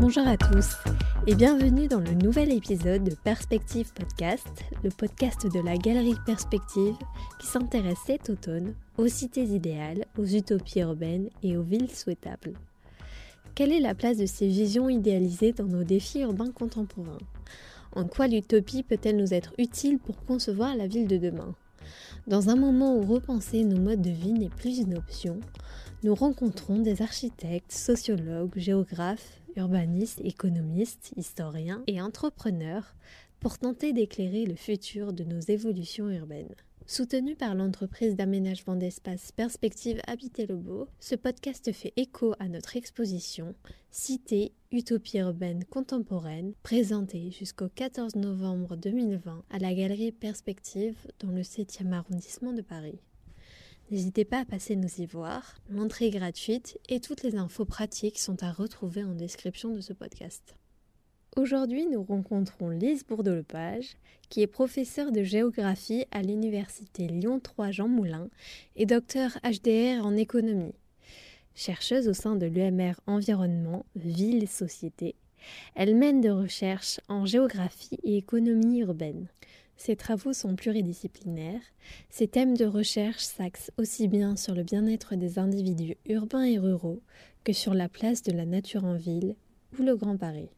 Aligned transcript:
Bonjour 0.00 0.26
à 0.26 0.38
tous 0.38 0.76
et 1.26 1.34
bienvenue 1.34 1.86
dans 1.86 2.00
le 2.00 2.14
nouvel 2.14 2.50
épisode 2.52 3.04
de 3.04 3.14
Perspective 3.14 3.92
Podcast, 3.92 4.48
le 4.82 4.88
podcast 4.88 5.46
de 5.46 5.60
la 5.60 5.76
Galerie 5.76 6.16
Perspective 6.24 6.94
qui 7.38 7.46
s'intéresse 7.46 7.98
cet 8.06 8.30
automne 8.30 8.74
aux 8.96 9.08
cités 9.08 9.44
idéales, 9.44 10.06
aux 10.16 10.24
utopies 10.24 10.80
urbaines 10.80 11.28
et 11.42 11.58
aux 11.58 11.62
villes 11.62 11.90
souhaitables. 11.90 12.54
Quelle 13.54 13.72
est 13.72 13.80
la 13.80 13.94
place 13.94 14.16
de 14.16 14.24
ces 14.24 14.48
visions 14.48 14.88
idéalisées 14.88 15.52
dans 15.52 15.66
nos 15.66 15.84
défis 15.84 16.22
urbains 16.22 16.50
contemporains? 16.50 17.18
En 17.94 18.04
quoi 18.06 18.26
l'utopie 18.26 18.82
peut-elle 18.82 19.18
nous 19.18 19.34
être 19.34 19.52
utile 19.58 19.98
pour 19.98 20.24
concevoir 20.24 20.76
la 20.76 20.86
ville 20.86 21.08
de 21.08 21.18
demain? 21.18 21.54
Dans 22.26 22.48
un 22.48 22.56
moment 22.56 22.96
où 22.96 23.02
repenser 23.02 23.64
nos 23.64 23.80
modes 23.80 24.02
de 24.02 24.10
vie 24.10 24.32
n'est 24.32 24.48
plus 24.48 24.78
une 24.78 24.96
option, 24.96 25.40
nous 26.02 26.14
rencontrons 26.14 26.78
des 26.78 27.02
architectes, 27.02 27.72
sociologues, 27.72 28.56
géographes, 28.56 29.39
urbanistes, 29.56 30.20
économistes, 30.22 31.12
historiens 31.16 31.82
et 31.86 32.00
entrepreneurs 32.00 32.94
pour 33.40 33.58
tenter 33.58 33.92
d'éclairer 33.92 34.46
le 34.46 34.54
futur 34.54 35.12
de 35.12 35.24
nos 35.24 35.40
évolutions 35.40 36.10
urbaines. 36.10 36.54
Soutenu 36.86 37.36
par 37.36 37.54
l'entreprise 37.54 38.16
d'aménagement 38.16 38.74
d'espace 38.74 39.30
Perspective 39.30 40.00
Habiter 40.08 40.46
le 40.46 40.56
Beau, 40.56 40.88
ce 40.98 41.14
podcast 41.14 41.70
fait 41.72 41.92
écho 41.96 42.34
à 42.40 42.48
notre 42.48 42.76
exposition 42.76 43.54
Cité, 43.92 44.52
Utopie 44.72 45.18
urbaine 45.18 45.64
contemporaine, 45.64 46.52
présentée 46.62 47.30
jusqu'au 47.30 47.68
14 47.68 48.16
novembre 48.16 48.76
2020 48.76 49.44
à 49.50 49.58
la 49.58 49.72
galerie 49.72 50.10
Perspective 50.10 50.96
dans 51.20 51.30
le 51.30 51.42
7e 51.42 51.92
arrondissement 51.92 52.52
de 52.52 52.62
Paris. 52.62 52.98
N'hésitez 53.90 54.24
pas 54.24 54.38
à 54.38 54.44
passer 54.44 54.76
nous 54.76 55.00
y 55.00 55.06
voir. 55.06 55.56
L'entrée 55.68 56.06
est 56.06 56.10
gratuite 56.10 56.78
et 56.88 57.00
toutes 57.00 57.24
les 57.24 57.34
infos 57.34 57.64
pratiques 57.64 58.20
sont 58.20 58.40
à 58.44 58.52
retrouver 58.52 59.02
en 59.02 59.14
description 59.14 59.74
de 59.74 59.80
ce 59.80 59.92
podcast. 59.92 60.54
Aujourd'hui, 61.36 61.86
nous 61.86 62.04
rencontrons 62.04 62.68
Lise 62.68 63.04
Bourdeau-Lepage, 63.04 63.96
qui 64.28 64.42
est 64.42 64.46
professeure 64.46 65.10
de 65.10 65.24
géographie 65.24 66.04
à 66.12 66.22
l'université 66.22 67.08
Lyon 67.08 67.40
3 67.40 67.72
Jean 67.72 67.88
Moulin 67.88 68.28
et 68.76 68.86
docteur 68.86 69.38
HDR 69.42 70.06
en 70.06 70.16
économie. 70.16 70.74
Chercheuse 71.56 72.06
au 72.06 72.14
sein 72.14 72.36
de 72.36 72.46
l'UMR 72.46 72.94
Environnement, 73.08 73.84
Ville 73.96 74.44
et 74.44 74.46
Société, 74.46 75.16
elle 75.74 75.96
mène 75.96 76.20
des 76.20 76.30
recherches 76.30 77.00
en 77.08 77.26
géographie 77.26 77.98
et 78.04 78.16
économie 78.16 78.80
urbaine. 78.80 79.26
Ses 79.80 79.96
travaux 79.96 80.34
sont 80.34 80.56
pluridisciplinaires. 80.56 81.62
Ses 82.10 82.28
thèmes 82.28 82.54
de 82.54 82.66
recherche 82.66 83.22
s'axent 83.22 83.72
aussi 83.78 84.08
bien 84.08 84.36
sur 84.36 84.54
le 84.54 84.62
bien-être 84.62 85.16
des 85.16 85.38
individus 85.38 85.96
urbains 86.04 86.44
et 86.44 86.58
ruraux 86.58 87.00
que 87.44 87.54
sur 87.54 87.72
la 87.72 87.88
place 87.88 88.22
de 88.22 88.30
la 88.30 88.44
nature 88.44 88.84
en 88.84 88.96
ville 88.96 89.36
ou 89.78 89.82
le 89.82 89.96
Grand 89.96 90.18
Paris. 90.18 90.50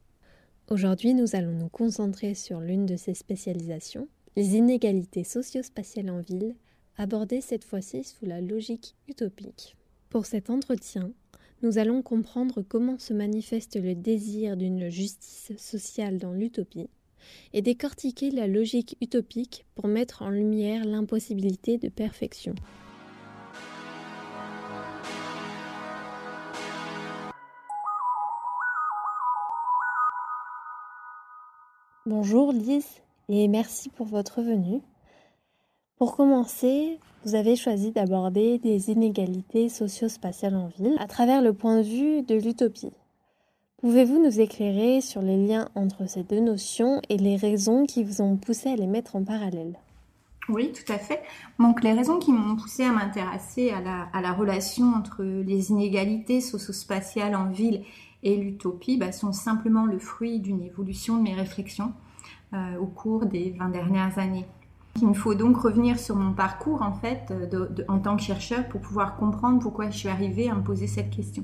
Aujourd'hui, 0.68 1.14
nous 1.14 1.36
allons 1.36 1.52
nous 1.52 1.68
concentrer 1.68 2.34
sur 2.34 2.58
l'une 2.58 2.84
de 2.84 2.96
ses 2.96 3.14
spécialisations, 3.14 4.08
les 4.34 4.56
inégalités 4.56 5.22
socio-spatiales 5.22 6.10
en 6.10 6.20
ville, 6.20 6.56
abordées 6.96 7.42
cette 7.42 7.64
fois-ci 7.64 8.02
sous 8.02 8.26
la 8.26 8.40
logique 8.40 8.96
utopique. 9.06 9.76
Pour 10.10 10.26
cet 10.26 10.50
entretien, 10.50 11.12
nous 11.62 11.78
allons 11.78 12.02
comprendre 12.02 12.60
comment 12.62 12.98
se 12.98 13.14
manifeste 13.14 13.80
le 13.80 13.94
désir 13.94 14.56
d'une 14.56 14.88
justice 14.88 15.52
sociale 15.56 16.18
dans 16.18 16.32
l'utopie, 16.32 16.90
et 17.52 17.62
décortiquer 17.62 18.30
la 18.30 18.46
logique 18.46 18.96
utopique 19.00 19.64
pour 19.74 19.88
mettre 19.88 20.22
en 20.22 20.30
lumière 20.30 20.84
l'impossibilité 20.84 21.78
de 21.78 21.88
perfection. 21.88 22.54
Bonjour 32.04 32.52
Lise 32.52 33.00
et 33.28 33.46
merci 33.46 33.88
pour 33.88 34.06
votre 34.06 34.42
venue. 34.42 34.80
Pour 35.96 36.16
commencer, 36.16 36.98
vous 37.24 37.36
avez 37.36 37.54
choisi 37.54 37.92
d'aborder 37.92 38.58
des 38.58 38.90
inégalités 38.90 39.68
socio-spatiales 39.68 40.56
en 40.56 40.66
ville 40.66 40.96
à 40.98 41.06
travers 41.06 41.40
le 41.42 41.52
point 41.52 41.76
de 41.78 41.86
vue 41.86 42.22
de 42.22 42.34
l'utopie. 42.34 42.90
Pouvez-vous 43.82 44.22
nous 44.22 44.38
éclairer 44.38 45.00
sur 45.00 45.22
les 45.22 45.36
liens 45.36 45.68
entre 45.74 46.08
ces 46.08 46.22
deux 46.22 46.38
notions 46.38 47.02
et 47.08 47.16
les 47.16 47.34
raisons 47.34 47.84
qui 47.84 48.04
vous 48.04 48.20
ont 48.20 48.36
poussé 48.36 48.70
à 48.70 48.76
les 48.76 48.86
mettre 48.86 49.16
en 49.16 49.24
parallèle? 49.24 49.76
Oui, 50.48 50.70
tout 50.72 50.92
à 50.92 50.98
fait. 50.98 51.20
Donc 51.58 51.82
les 51.82 51.92
raisons 51.92 52.20
qui 52.20 52.30
m'ont 52.30 52.54
poussé 52.54 52.84
à 52.84 52.92
m'intéresser 52.92 53.72
à 53.72 53.80
la, 54.20 54.32
relation 54.34 54.94
entre 54.94 55.24
les 55.24 55.72
inégalités 55.72 56.40
socio-spatiales 56.40 57.34
en 57.34 57.46
ville 57.48 57.82
et 58.22 58.36
l'utopie 58.36 58.98
bah, 58.98 59.10
sont 59.10 59.32
simplement 59.32 59.84
le 59.84 59.98
fruit 59.98 60.38
d'une 60.38 60.62
évolution 60.62 61.16
de 61.16 61.22
mes 61.22 61.34
réflexions 61.34 61.92
euh, 62.54 62.78
au 62.78 62.86
cours 62.86 63.26
des 63.26 63.50
20 63.58 63.70
dernières 63.70 64.16
années. 64.16 64.46
Il 65.00 65.08
me 65.08 65.14
faut 65.14 65.34
donc 65.34 65.56
revenir 65.56 65.98
sur 65.98 66.14
mon 66.14 66.34
parcours 66.34 66.82
en 66.82 66.92
fait 66.92 67.34
en 67.88 67.98
tant 67.98 68.16
que 68.16 68.22
chercheur 68.22 68.68
pour 68.68 68.80
pouvoir 68.80 69.16
comprendre 69.16 69.58
pourquoi 69.58 69.90
je 69.90 69.98
suis 69.98 70.08
arrivée 70.08 70.48
à 70.48 70.54
me 70.54 70.62
poser 70.62 70.86
cette 70.86 71.10
question. 71.10 71.42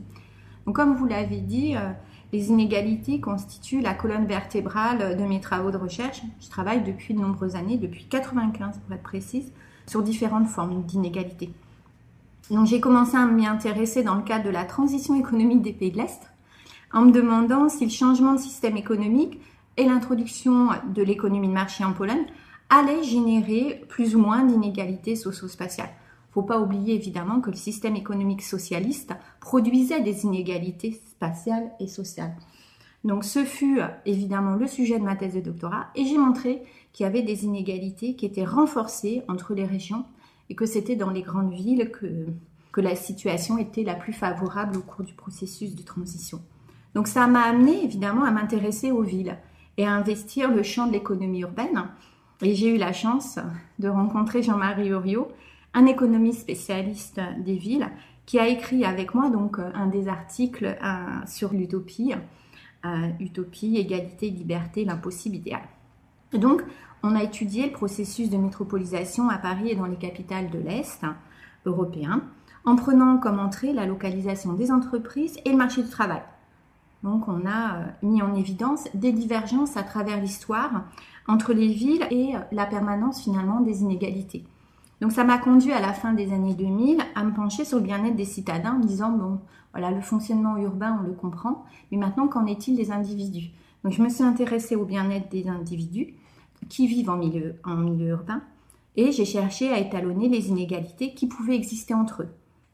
Donc 0.66 0.76
comme 0.76 0.94
vous 0.94 1.06
l'avez 1.06 1.40
dit, 1.40 1.74
euh, 1.74 1.90
les 2.32 2.48
inégalités 2.48 3.20
constituent 3.20 3.80
la 3.80 3.94
colonne 3.94 4.26
vertébrale 4.26 5.16
de 5.16 5.24
mes 5.24 5.40
travaux 5.40 5.70
de 5.70 5.76
recherche. 5.76 6.22
Je 6.40 6.48
travaille 6.48 6.82
depuis 6.82 7.14
de 7.14 7.20
nombreuses 7.20 7.56
années, 7.56 7.78
depuis 7.78 8.04
95 8.04 8.78
pour 8.78 8.94
être 8.94 9.02
précise, 9.02 9.50
sur 9.86 10.02
différentes 10.02 10.48
formes 10.48 10.82
d'inégalités. 10.82 11.50
Donc 12.50 12.66
j'ai 12.66 12.80
commencé 12.80 13.16
à 13.16 13.26
m'y 13.26 13.46
intéresser 13.46 14.02
dans 14.02 14.14
le 14.14 14.22
cadre 14.22 14.44
de 14.44 14.50
la 14.50 14.64
transition 14.64 15.14
économique 15.18 15.62
des 15.62 15.72
pays 15.72 15.90
de 15.90 15.98
l'Est, 15.98 16.30
en 16.92 17.02
me 17.02 17.12
demandant 17.12 17.68
si 17.68 17.84
le 17.84 17.90
changement 17.90 18.34
de 18.34 18.40
système 18.40 18.76
économique 18.76 19.40
et 19.76 19.84
l'introduction 19.84 20.68
de 20.94 21.02
l'économie 21.02 21.48
de 21.48 21.52
marché 21.52 21.84
en 21.84 21.92
Pologne 21.92 22.26
allaient 22.70 23.04
générer 23.04 23.84
plus 23.88 24.14
ou 24.16 24.18
moins 24.18 24.44
d'inégalités 24.44 25.16
socio-spatiales 25.16 25.92
faut 26.38 26.46
pas 26.46 26.60
oublier 26.60 26.94
évidemment 26.94 27.40
que 27.40 27.50
le 27.50 27.56
système 27.56 27.96
économique 27.96 28.42
socialiste 28.42 29.12
produisait 29.40 30.02
des 30.02 30.22
inégalités 30.22 30.92
spatiales 30.92 31.72
et 31.80 31.88
sociales. 31.88 32.36
Donc 33.02 33.24
ce 33.24 33.44
fut 33.44 33.80
évidemment 34.06 34.54
le 34.54 34.68
sujet 34.68 35.00
de 35.00 35.04
ma 35.04 35.16
thèse 35.16 35.34
de 35.34 35.40
doctorat 35.40 35.88
et 35.96 36.04
j'ai 36.04 36.16
montré 36.16 36.62
qu'il 36.92 37.02
y 37.02 37.08
avait 37.08 37.22
des 37.22 37.44
inégalités 37.44 38.14
qui 38.14 38.24
étaient 38.24 38.44
renforcées 38.44 39.22
entre 39.26 39.52
les 39.52 39.64
régions 39.64 40.04
et 40.48 40.54
que 40.54 40.64
c'était 40.64 40.94
dans 40.94 41.10
les 41.10 41.22
grandes 41.22 41.52
villes 41.52 41.90
que, 41.90 42.26
que 42.70 42.80
la 42.80 42.94
situation 42.94 43.58
était 43.58 43.82
la 43.82 43.96
plus 43.96 44.12
favorable 44.12 44.76
au 44.76 44.82
cours 44.82 45.04
du 45.04 45.14
processus 45.14 45.74
de 45.74 45.82
transition. 45.82 46.40
Donc 46.94 47.08
ça 47.08 47.26
m'a 47.26 47.42
amené 47.42 47.82
évidemment 47.82 48.22
à 48.22 48.30
m'intéresser 48.30 48.92
aux 48.92 49.02
villes 49.02 49.38
et 49.76 49.86
à 49.86 49.90
investir 49.90 50.52
le 50.52 50.62
champ 50.62 50.86
de 50.86 50.92
l'économie 50.92 51.40
urbaine. 51.40 51.88
Et 52.42 52.54
j'ai 52.54 52.76
eu 52.76 52.78
la 52.78 52.92
chance 52.92 53.40
de 53.80 53.88
rencontrer 53.88 54.44
Jean-Marie 54.44 54.92
Oriot, 54.92 55.32
un 55.74 55.86
économiste 55.86 56.40
spécialiste 56.40 57.20
des 57.38 57.56
villes 57.56 57.88
qui 58.28 58.38
a 58.38 58.46
écrit 58.46 58.84
avec 58.84 59.14
moi 59.14 59.30
donc 59.30 59.58
euh, 59.58 59.70
un 59.74 59.86
des 59.86 60.06
articles 60.06 60.66
euh, 60.66 61.26
sur 61.26 61.54
l'utopie, 61.54 62.12
euh, 62.84 63.08
utopie, 63.20 63.76
égalité, 63.76 64.28
liberté, 64.28 64.84
l'impossible 64.84 65.36
idéal. 65.36 65.62
Donc, 66.34 66.62
on 67.02 67.14
a 67.14 67.22
étudié 67.22 67.66
le 67.66 67.72
processus 67.72 68.28
de 68.28 68.36
métropolisation 68.36 69.30
à 69.30 69.38
Paris 69.38 69.70
et 69.70 69.76
dans 69.76 69.86
les 69.86 69.96
capitales 69.96 70.50
de 70.50 70.58
l'Est 70.58 71.06
européen, 71.64 72.22
en 72.66 72.76
prenant 72.76 73.16
comme 73.16 73.38
entrée 73.38 73.72
la 73.72 73.86
localisation 73.86 74.52
des 74.52 74.70
entreprises 74.70 75.38
et 75.46 75.50
le 75.50 75.56
marché 75.56 75.82
du 75.82 75.88
travail. 75.88 76.22
Donc, 77.02 77.28
on 77.28 77.46
a 77.46 77.86
mis 78.02 78.20
en 78.20 78.34
évidence 78.34 78.88
des 78.92 79.12
divergences 79.12 79.78
à 79.78 79.84
travers 79.84 80.20
l'histoire 80.20 80.84
entre 81.26 81.54
les 81.54 81.68
villes 81.68 82.06
et 82.10 82.32
la 82.52 82.66
permanence 82.66 83.22
finalement 83.22 83.60
des 83.60 83.80
inégalités. 83.80 84.44
Donc 85.00 85.12
ça 85.12 85.24
m'a 85.24 85.38
conduit 85.38 85.72
à 85.72 85.80
la 85.80 85.92
fin 85.92 86.12
des 86.12 86.32
années 86.32 86.54
2000 86.54 86.98
à 87.14 87.24
me 87.24 87.32
pencher 87.32 87.64
sur 87.64 87.78
le 87.78 87.84
bien-être 87.84 88.16
des 88.16 88.24
citadins 88.24 88.74
en 88.74 88.78
me 88.78 88.84
disant, 88.84 89.10
bon, 89.10 89.38
voilà, 89.72 89.90
le 89.90 90.00
fonctionnement 90.00 90.56
urbain, 90.56 90.98
on 91.00 91.06
le 91.06 91.12
comprend, 91.12 91.64
mais 91.90 91.98
maintenant, 91.98 92.26
qu'en 92.26 92.46
est-il 92.46 92.76
des 92.76 92.90
individus? 92.90 93.50
Donc 93.84 93.92
je 93.92 94.02
me 94.02 94.08
suis 94.08 94.24
intéressée 94.24 94.74
au 94.74 94.84
bien-être 94.84 95.30
des 95.30 95.48
individus 95.48 96.14
qui 96.68 96.88
vivent 96.88 97.10
en 97.10 97.16
milieu, 97.16 97.54
urbain 97.64 98.42
et 98.96 99.12
j'ai 99.12 99.24
cherché 99.24 99.70
à 99.70 99.78
étalonner 99.78 100.28
les 100.28 100.48
inégalités 100.48 101.14
qui 101.14 101.28
pouvaient 101.28 101.54
exister 101.54 101.94
entre 101.94 102.22
eux. 102.22 102.28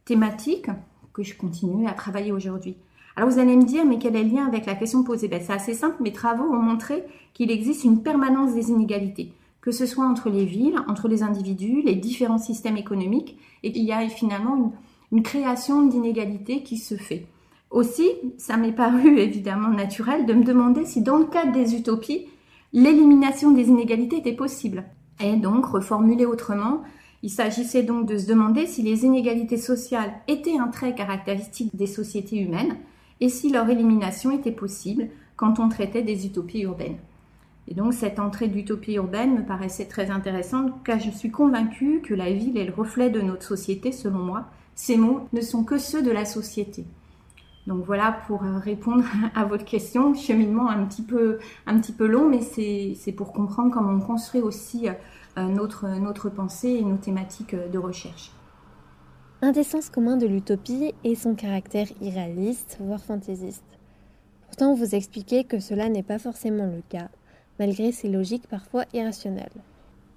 Thématique 0.06 0.70
que 1.12 1.22
je 1.22 1.36
continue 1.36 1.86
à 1.86 1.92
travailler 1.92 2.32
aujourd'hui. 2.32 2.76
Alors 3.16 3.28
vous 3.28 3.38
allez 3.38 3.56
me 3.56 3.64
dire, 3.64 3.84
mais 3.84 3.98
quel 3.98 4.16
est 4.16 4.24
le 4.24 4.30
lien 4.30 4.46
avec 4.46 4.64
la 4.64 4.74
question 4.74 5.04
posée? 5.04 5.28
Ben, 5.28 5.42
C'est 5.44 5.52
assez 5.52 5.74
simple, 5.74 6.02
mes 6.02 6.12
travaux 6.12 6.44
ont 6.44 6.62
montré 6.62 7.04
qu'il 7.34 7.50
existe 7.50 7.84
une 7.84 8.02
permanence 8.02 8.54
des 8.54 8.70
inégalités 8.70 9.32
que 9.64 9.72
ce 9.72 9.86
soit 9.86 10.04
entre 10.04 10.28
les 10.28 10.44
villes, 10.44 10.78
entre 10.88 11.08
les 11.08 11.22
individus, 11.22 11.80
les 11.80 11.94
différents 11.94 12.36
systèmes 12.36 12.76
économiques, 12.76 13.38
et 13.62 13.72
qu'il 13.72 13.84
y 13.84 13.92
a 13.92 14.06
finalement 14.10 14.74
une, 15.10 15.22
création 15.22 15.86
d'inégalités 15.86 16.62
qui 16.62 16.76
se 16.76 16.96
fait. 16.96 17.24
Aussi, 17.70 18.10
ça 18.36 18.58
m'est 18.58 18.72
paru 18.72 19.18
évidemment 19.18 19.70
naturel 19.70 20.26
de 20.26 20.34
me 20.34 20.44
demander 20.44 20.84
si 20.84 21.00
dans 21.00 21.16
le 21.16 21.24
cadre 21.24 21.52
des 21.52 21.74
utopies, 21.76 22.26
l'élimination 22.74 23.52
des 23.52 23.68
inégalités 23.68 24.18
était 24.18 24.34
possible. 24.34 24.84
Et 25.18 25.36
donc, 25.36 25.64
reformulé 25.64 26.26
autrement, 26.26 26.82
il 27.22 27.30
s'agissait 27.30 27.84
donc 27.84 28.04
de 28.04 28.18
se 28.18 28.26
demander 28.26 28.66
si 28.66 28.82
les 28.82 29.06
inégalités 29.06 29.56
sociales 29.56 30.12
étaient 30.28 30.58
un 30.58 30.68
trait 30.68 30.94
caractéristique 30.94 31.74
des 31.74 31.86
sociétés 31.86 32.36
humaines 32.36 32.76
et 33.22 33.30
si 33.30 33.48
leur 33.48 33.70
élimination 33.70 34.30
était 34.30 34.52
possible 34.52 35.08
quand 35.36 35.58
on 35.58 35.70
traitait 35.70 36.02
des 36.02 36.26
utopies 36.26 36.60
urbaines. 36.60 36.98
Et 37.68 37.74
donc 37.74 37.94
cette 37.94 38.18
entrée 38.18 38.48
d'utopie 38.48 38.94
urbaine 38.94 39.38
me 39.38 39.44
paraissait 39.44 39.86
très 39.86 40.10
intéressante 40.10 40.72
car 40.84 40.98
je 40.98 41.10
suis 41.10 41.30
convaincue 41.30 42.00
que 42.02 42.14
la 42.14 42.32
ville 42.32 42.58
est 42.58 42.66
le 42.66 42.74
reflet 42.74 43.10
de 43.10 43.20
notre 43.20 43.44
société 43.44 43.92
selon 43.92 44.18
moi. 44.18 44.44
Ces 44.74 44.96
mots 44.96 45.28
ne 45.32 45.40
sont 45.40 45.64
que 45.64 45.78
ceux 45.78 46.02
de 46.02 46.10
la 46.10 46.24
société. 46.24 46.84
Donc 47.66 47.84
voilà 47.84 48.20
pour 48.26 48.44
euh, 48.44 48.58
répondre 48.58 49.04
à 49.34 49.44
votre 49.44 49.64
question, 49.64 50.14
cheminement 50.14 50.68
un 50.68 50.84
petit 50.84 51.02
peu, 51.02 51.38
un 51.66 51.78
petit 51.80 51.92
peu 51.92 52.06
long, 52.06 52.28
mais 52.28 52.40
c'est 52.42 53.12
pour 53.12 53.32
comprendre 53.32 53.70
comment 53.72 53.92
on 53.92 54.00
construit 54.00 54.42
aussi 54.42 54.88
euh, 55.38 55.48
notre, 55.48 55.88
notre 55.88 56.28
pensée 56.28 56.68
et 56.68 56.82
nos 56.82 56.98
thématiques 56.98 57.54
de 57.54 57.78
recherche. 57.78 58.32
Un 59.40 59.52
des 59.52 59.64
sens 59.64 59.90
communs 59.90 60.16
de 60.16 60.26
l'utopie 60.26 60.94
est 61.04 61.14
son 61.14 61.34
caractère 61.34 61.88
irréaliste, 62.00 62.78
voire 62.80 63.02
fantaisiste. 63.02 63.64
Pourtant, 64.46 64.74
vous 64.74 64.94
expliquez 64.94 65.44
que 65.44 65.58
cela 65.58 65.88
n'est 65.88 66.02
pas 66.02 66.18
forcément 66.18 66.66
le 66.66 66.82
cas, 66.88 67.08
malgré 67.58 67.92
ses 67.92 68.08
logiques 68.08 68.46
parfois 68.48 68.84
irrationnelles. 68.92 69.62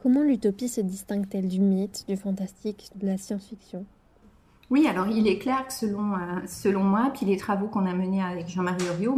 Comment 0.02 0.22
l'utopie 0.22 0.70
se 0.70 0.82
distingue-t-elle 0.82 1.48
du 1.48 1.60
mythe, 1.60 2.06
du 2.08 2.18
fantastique, 2.18 2.92
de 2.96 3.08
la 3.08 3.18
science-fiction? 3.18 3.86
Oui, 4.70 4.86
alors 4.88 5.08
il 5.08 5.28
est 5.28 5.38
clair 5.38 5.66
que 5.66 5.74
selon, 5.74 6.14
euh, 6.14 6.18
selon 6.46 6.84
moi, 6.84 7.12
puis 7.16 7.26
les 7.26 7.38
travaux 7.38 7.68
qu'on 7.68 7.86
a 7.86 7.94
menés 7.94 8.22
avec 8.22 8.48
Jean-Marie 8.50 8.88
Oriot 8.90 9.18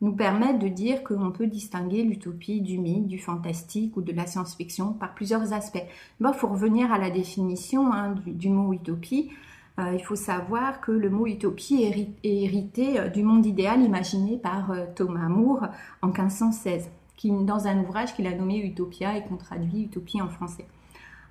nous 0.00 0.12
permettent 0.12 0.58
de 0.58 0.68
dire 0.68 1.04
qu'on 1.04 1.30
peut 1.30 1.46
distinguer 1.46 2.02
l'utopie 2.02 2.60
du 2.60 2.78
mythe, 2.78 3.06
du 3.06 3.18
fantastique 3.18 3.96
ou 3.96 4.02
de 4.02 4.12
la 4.12 4.26
science-fiction 4.26 4.92
par 4.92 5.14
plusieurs 5.14 5.52
aspects. 5.52 5.84
il 6.20 6.32
faut 6.34 6.48
revenir 6.48 6.92
à 6.92 6.98
la 6.98 7.10
définition 7.10 7.92
hein, 7.92 8.14
du, 8.26 8.48
mot 8.48 8.72
utopie. 8.72 9.30
Euh, 9.78 9.92
il 9.92 10.02
faut 10.02 10.16
savoir 10.16 10.80
que 10.80 10.90
le 10.90 11.10
mot 11.10 11.26
utopie 11.26 11.82
est 11.82 12.08
hérité 12.22 12.98
euh, 12.98 13.08
du 13.08 13.22
monde 13.22 13.44
idéal 13.44 13.82
imaginé 13.82 14.36
par 14.36 14.72
Thomas 14.94 15.28
More 15.28 15.68
en 16.00 16.08
1516 16.08 16.88
dans 17.24 17.66
un 17.66 17.78
ouvrage 17.80 18.14
qu'il 18.14 18.26
a 18.26 18.34
nommé 18.34 18.58
Utopia 18.58 19.16
et 19.16 19.22
qu'on 19.22 19.36
traduit 19.36 19.84
Utopie 19.84 20.22
en 20.22 20.28
français. 20.28 20.66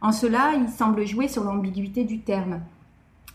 En 0.01 0.11
cela, 0.11 0.53
il 0.55 0.69
semble 0.69 1.05
jouer 1.05 1.27
sur 1.27 1.43
l'ambiguïté 1.43 2.03
du 2.03 2.19
terme. 2.19 2.61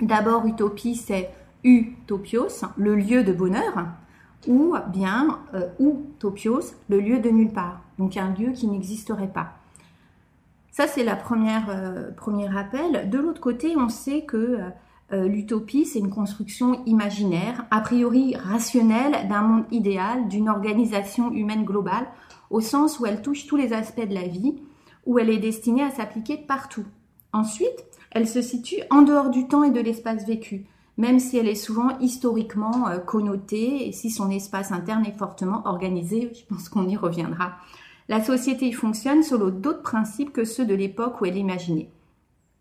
D'abord, 0.00 0.46
utopie, 0.46 0.94
c'est 0.94 1.30
utopios, 1.64 2.64
le 2.76 2.94
lieu 2.94 3.24
de 3.24 3.32
bonheur, 3.32 3.86
ou 4.46 4.74
bien 4.92 5.40
euh, 5.54 5.68
utopios, 5.80 6.74
le 6.88 7.00
lieu 7.00 7.18
de 7.18 7.30
nulle 7.30 7.52
part, 7.52 7.80
donc 7.98 8.16
un 8.16 8.32
lieu 8.34 8.52
qui 8.52 8.66
n'existerait 8.66 9.32
pas. 9.32 9.54
Ça, 10.70 10.86
c'est 10.86 11.04
la 11.04 11.16
première 11.16 11.66
euh, 11.68 12.10
premier 12.12 12.48
rappel. 12.48 13.10
De 13.10 13.18
l'autre 13.18 13.40
côté, 13.40 13.76
on 13.76 13.88
sait 13.88 14.22
que 14.22 14.60
euh, 15.12 15.28
l'utopie, 15.28 15.84
c'est 15.84 15.98
une 15.98 16.10
construction 16.10 16.82
imaginaire, 16.86 17.66
a 17.70 17.80
priori 17.80 18.34
rationnelle, 18.36 19.28
d'un 19.28 19.42
monde 19.42 19.64
idéal, 19.70 20.28
d'une 20.28 20.48
organisation 20.48 21.30
humaine 21.30 21.64
globale, 21.64 22.06
au 22.52 22.60
sens 22.60 23.00
où 23.00 23.06
elle 23.06 23.22
touche 23.22 23.46
tous 23.46 23.56
les 23.56 23.72
aspects 23.72 24.06
de 24.06 24.14
la 24.14 24.28
vie, 24.28 24.54
où 25.06 25.18
elle 25.18 25.30
est 25.30 25.38
destinée 25.38 25.82
à 25.82 25.90
s'appliquer 25.90 26.36
partout. 26.36 26.84
Ensuite, 27.32 27.84
elle 28.12 28.28
se 28.28 28.42
situe 28.42 28.82
en 28.90 29.02
dehors 29.02 29.30
du 29.30 29.48
temps 29.48 29.64
et 29.64 29.70
de 29.70 29.80
l'espace 29.80 30.26
vécu, 30.26 30.66
même 30.98 31.18
si 31.18 31.38
elle 31.38 31.48
est 31.48 31.54
souvent 31.54 31.98
historiquement 31.98 32.88
euh, 32.88 32.98
connotée 32.98 33.88
et 33.88 33.92
si 33.92 34.10
son 34.10 34.30
espace 34.30 34.70
interne 34.70 35.06
est 35.06 35.16
fortement 35.16 35.62
organisé, 35.64 36.30
je 36.34 36.44
pense 36.44 36.68
qu'on 36.68 36.86
y 36.86 36.96
reviendra. 36.96 37.54
La 38.08 38.22
société 38.22 38.66
y 38.66 38.72
fonctionne 38.72 39.22
selon 39.22 39.48
d'autres 39.48 39.82
principes 39.82 40.32
que 40.32 40.44
ceux 40.44 40.66
de 40.66 40.74
l'époque 40.74 41.20
où 41.20 41.24
elle 41.24 41.38
est 41.38 41.40
imaginée. 41.40 41.90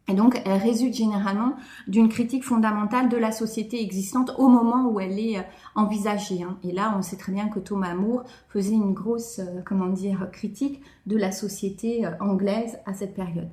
Et 0.07 0.13
donc, 0.13 0.42
elle 0.45 0.59
résulte 0.59 0.95
généralement 0.95 1.56
d'une 1.88 2.09
critique 2.09 2.44
fondamentale 2.44 3.07
de 3.07 3.18
la 3.18 3.31
société 3.31 3.81
existante 3.81 4.33
au 4.38 4.48
moment 4.50 4.89
où 4.89 5.00
elle 5.00 5.19
est 5.19 5.38
euh, 5.38 5.44
envisagée. 5.75 6.44
Hein. 6.44 6.57
Et 6.63 6.71
là, 6.71 6.95
on 6.98 7.01
sait 7.01 7.18
très 7.18 7.31
bien 7.31 7.48
que 7.48 7.59
Thomas 7.59 7.94
More 7.94 8.24
faisait 8.50 8.74
une 8.74 8.94
grosse, 8.94 9.39
euh, 9.39 9.62
comment 9.63 9.94
critique 10.31 10.81
de 11.06 11.18
la 11.18 11.31
société 11.31 12.06
euh, 12.06 12.12
anglaise 12.19 12.80
à 12.86 12.94
cette 12.94 13.13
période. 13.13 13.50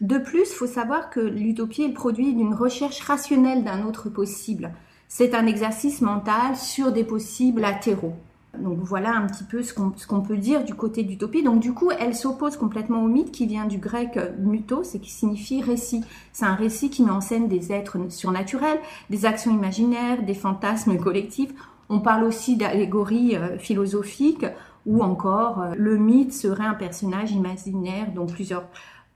De 0.00 0.18
plus, 0.18 0.50
il 0.50 0.54
faut 0.54 0.66
savoir 0.66 1.10
que 1.10 1.20
l'utopie 1.20 1.82
est 1.82 1.88
le 1.88 1.94
produit 1.94 2.34
d'une 2.34 2.54
recherche 2.54 3.00
rationnelle 3.00 3.62
d'un 3.62 3.84
autre 3.84 4.08
possible. 4.08 4.72
C'est 5.06 5.34
un 5.34 5.46
exercice 5.46 6.00
mental 6.00 6.56
sur 6.56 6.90
des 6.90 7.04
possibles 7.04 7.60
latéraux. 7.60 8.14
Donc 8.58 8.78
voilà 8.80 9.14
un 9.14 9.26
petit 9.26 9.44
peu 9.44 9.62
ce 9.62 9.72
qu'on 9.72 10.20
peut 10.20 10.36
dire 10.36 10.64
du 10.64 10.74
côté 10.74 11.02
d'utopie. 11.04 11.42
Donc 11.42 11.60
du 11.60 11.72
coup, 11.72 11.90
elle 11.98 12.14
s'oppose 12.14 12.56
complètement 12.56 13.02
au 13.02 13.08
mythe 13.08 13.32
qui 13.32 13.46
vient 13.46 13.64
du 13.64 13.78
grec 13.78 14.18
mythos 14.38 14.94
et 14.94 15.00
qui 15.00 15.10
signifie 15.10 15.62
récit. 15.62 16.04
C'est 16.32 16.44
un 16.44 16.54
récit 16.54 16.90
qui 16.90 17.02
met 17.02 17.10
en 17.10 17.22
scène 17.22 17.48
des 17.48 17.72
êtres 17.72 17.98
surnaturels, 18.10 18.78
des 19.08 19.24
actions 19.24 19.52
imaginaires, 19.52 20.22
des 20.22 20.34
fantasmes 20.34 20.98
collectifs. 20.98 21.52
On 21.88 22.00
parle 22.00 22.24
aussi 22.24 22.56
d'allégories 22.56 23.36
euh, 23.36 23.58
philosophiques 23.58 24.46
ou 24.86 25.02
encore 25.02 25.60
euh, 25.60 25.74
le 25.76 25.98
mythe 25.98 26.32
serait 26.32 26.64
un 26.64 26.74
personnage 26.74 27.32
imaginaire 27.32 28.12
dont 28.14 28.26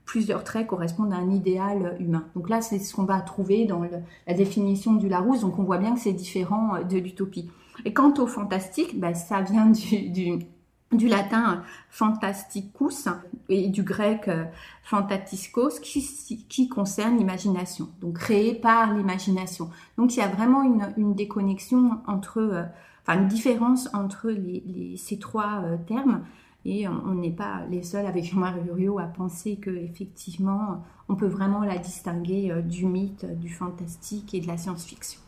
plusieurs 0.05 0.43
traits 0.43 0.67
correspondent 0.67 1.11
à 1.11 1.17
un 1.17 1.31
idéal 1.31 1.95
humain. 1.99 2.25
Donc 2.35 2.49
là, 2.49 2.61
c'est 2.61 2.77
ce 2.77 2.95
qu'on 2.95 3.05
va 3.05 3.19
trouver 3.21 3.65
dans 3.65 3.81
la 4.27 4.33
définition 4.33 4.93
du 4.93 5.09
Larousse. 5.09 5.41
Donc 5.41 5.57
on 5.57 5.63
voit 5.63 5.79
bien 5.79 5.95
que 5.95 5.99
c'est 5.99 6.13
différent 6.13 6.75
euh, 6.75 6.83
de 6.83 6.97
l'utopie. 6.97 7.49
Et 7.85 7.93
quant 7.93 8.13
au 8.17 8.27
fantastique, 8.27 8.99
ben, 8.99 9.13
ça 9.13 9.41
vient 9.41 9.67
du, 9.67 11.07
latin 11.07 11.63
fantasticus 11.89 13.07
et 13.49 13.69
du 13.69 13.83
grec 13.83 14.27
euh, 14.27 14.45
fantastiskos 14.83 15.79
qui, 15.81 16.69
concerne 16.69 17.17
l'imagination, 17.17 17.89
donc 18.01 18.17
créé 18.17 18.55
par 18.55 18.93
l'imagination. 18.93 19.69
Donc 19.97 20.15
il 20.15 20.19
y 20.19 20.23
a 20.23 20.27
vraiment 20.27 20.63
une, 20.63 21.13
déconnexion 21.13 21.99
entre, 22.07 22.39
euh, 22.39 22.63
enfin 23.03 23.21
une 23.21 23.27
différence 23.27 23.89
entre 23.93 24.29
les, 24.29 24.95
ces 24.97 25.19
trois 25.19 25.61
euh, 25.63 25.77
termes. 25.87 26.23
Et 26.65 26.85
on 26.85 27.13
n'est 27.13 27.31
pas 27.31 27.61
les 27.69 27.81
seuls 27.81 28.05
avec 28.05 28.25
Jean-Marie 28.25 28.59
à 28.99 29.05
penser 29.05 29.55
que 29.55 29.69
effectivement 29.69 30.83
on 31.07 31.15
peut 31.15 31.27
vraiment 31.27 31.61
la 31.61 31.77
distinguer 31.77 32.61
du 32.61 32.85
mythe, 32.85 33.25
du 33.39 33.47
fantastique 33.47 34.33
et 34.33 34.41
de 34.41 34.47
la 34.47 34.57
science-fiction. 34.57 35.21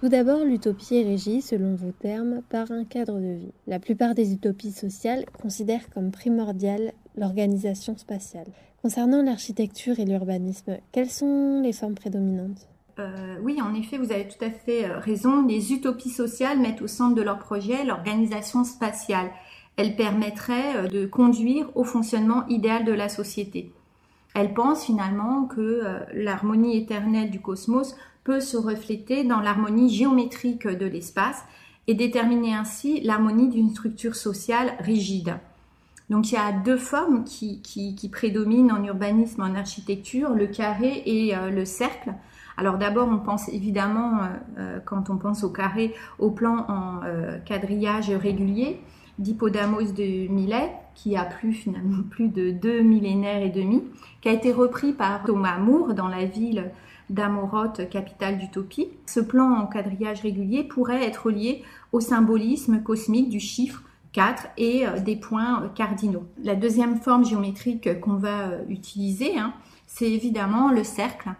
Tout 0.00 0.08
d'abord, 0.08 0.44
l'utopie 0.44 0.96
est 0.96 1.04
régie, 1.04 1.42
selon 1.42 1.74
vos 1.74 1.92
termes, 1.92 2.40
par 2.48 2.70
un 2.70 2.84
cadre 2.84 3.20
de 3.20 3.34
vie. 3.34 3.52
La 3.66 3.78
plupart 3.78 4.14
des 4.14 4.32
utopies 4.32 4.72
sociales 4.72 5.26
considèrent 5.42 5.90
comme 5.90 6.10
primordiale 6.10 6.92
l'organisation 7.18 7.98
spatiale. 7.98 8.46
Concernant 8.80 9.22
l'architecture 9.22 10.00
et 10.00 10.06
l'urbanisme, 10.06 10.78
quelles 10.90 11.10
sont 11.10 11.60
les 11.62 11.74
formes 11.74 11.96
prédominantes? 11.96 12.66
Euh, 12.98 13.36
oui, 13.42 13.60
en 13.60 13.74
effet, 13.74 13.98
vous 13.98 14.10
avez 14.10 14.26
tout 14.26 14.42
à 14.42 14.48
fait 14.48 14.86
euh, 14.86 14.98
raison. 14.98 15.46
Les 15.46 15.74
utopies 15.74 16.08
sociales 16.08 16.58
mettent 16.58 16.80
au 16.80 16.86
centre 16.86 17.14
de 17.14 17.20
leur 17.20 17.38
projet 17.38 17.84
l'organisation 17.84 18.64
spatiale. 18.64 19.30
Elle 19.76 19.96
permettrait 19.96 20.76
euh, 20.76 20.88
de 20.88 21.04
conduire 21.04 21.70
au 21.74 21.84
fonctionnement 21.84 22.46
idéal 22.48 22.86
de 22.86 22.92
la 22.92 23.10
société. 23.10 23.70
Elles 24.34 24.54
pensent 24.54 24.84
finalement 24.84 25.44
que 25.44 25.82
l'harmonie 26.14 26.76
éternelle 26.76 27.30
du 27.30 27.40
cosmos 27.40 27.96
peut 28.22 28.40
se 28.40 28.56
refléter 28.56 29.24
dans 29.24 29.40
l'harmonie 29.40 29.92
géométrique 29.92 30.68
de 30.68 30.86
l'espace 30.86 31.44
et 31.86 31.94
déterminer 31.94 32.54
ainsi 32.54 33.00
l'harmonie 33.00 33.48
d'une 33.48 33.70
structure 33.70 34.14
sociale 34.14 34.74
rigide. 34.78 35.34
Donc 36.10 36.32
il 36.32 36.34
y 36.34 36.38
a 36.38 36.52
deux 36.52 36.76
formes 36.76 37.24
qui, 37.24 37.62
qui, 37.62 38.08
prédominent 38.08 38.72
en 38.72 38.84
urbanisme, 38.84 39.42
en 39.42 39.54
architecture, 39.54 40.30
le 40.30 40.48
carré 40.48 41.02
et 41.06 41.36
euh, 41.36 41.50
le 41.50 41.64
cercle. 41.64 42.12
Alors 42.56 42.78
d'abord, 42.78 43.08
on 43.08 43.18
pense 43.18 43.48
évidemment, 43.48 44.18
euh, 44.18 44.26
euh, 44.58 44.78
quand 44.84 45.08
on 45.08 45.16
pense 45.16 45.44
au 45.44 45.50
carré, 45.50 45.94
au 46.18 46.30
plan 46.32 46.66
en 46.68 47.00
quadrillage 47.46 48.10
régulier 48.10 48.80
d'Hippodamos 49.18 49.92
de 49.92 50.28
Millet, 50.28 50.72
qui 51.02 51.16
a 51.16 51.24
plus 51.24 51.54
finalement 51.54 52.02
plus 52.10 52.28
de 52.28 52.50
deux 52.50 52.82
millénaires 52.82 53.42
et 53.42 53.48
demi, 53.48 53.82
qui 54.20 54.28
a 54.28 54.32
été 54.32 54.52
repris 54.52 54.92
par 54.92 55.24
Thomas 55.24 55.56
Moore 55.56 55.94
dans 55.94 56.08
la 56.08 56.26
ville 56.26 56.70
d'Amoroth, 57.08 57.88
capitale 57.88 58.36
d'Utopie. 58.36 58.88
Ce 59.06 59.20
plan 59.20 59.50
en 59.50 59.66
quadrillage 59.66 60.20
régulier 60.20 60.62
pourrait 60.62 61.02
être 61.02 61.30
lié 61.30 61.64
au 61.92 62.00
symbolisme 62.00 62.82
cosmique 62.82 63.30
du 63.30 63.40
chiffre 63.40 63.82
4 64.12 64.48
et 64.58 64.86
euh, 64.86 65.00
des 65.00 65.16
points 65.16 65.70
cardinaux. 65.74 66.24
La 66.42 66.54
deuxième 66.54 67.00
forme 67.00 67.24
géométrique 67.24 68.00
qu'on 68.00 68.16
va 68.16 68.48
euh, 68.48 68.64
utiliser, 68.68 69.38
hein, 69.38 69.54
c'est 69.86 70.10
évidemment 70.10 70.70
le 70.70 70.84
cercle, 70.84 71.30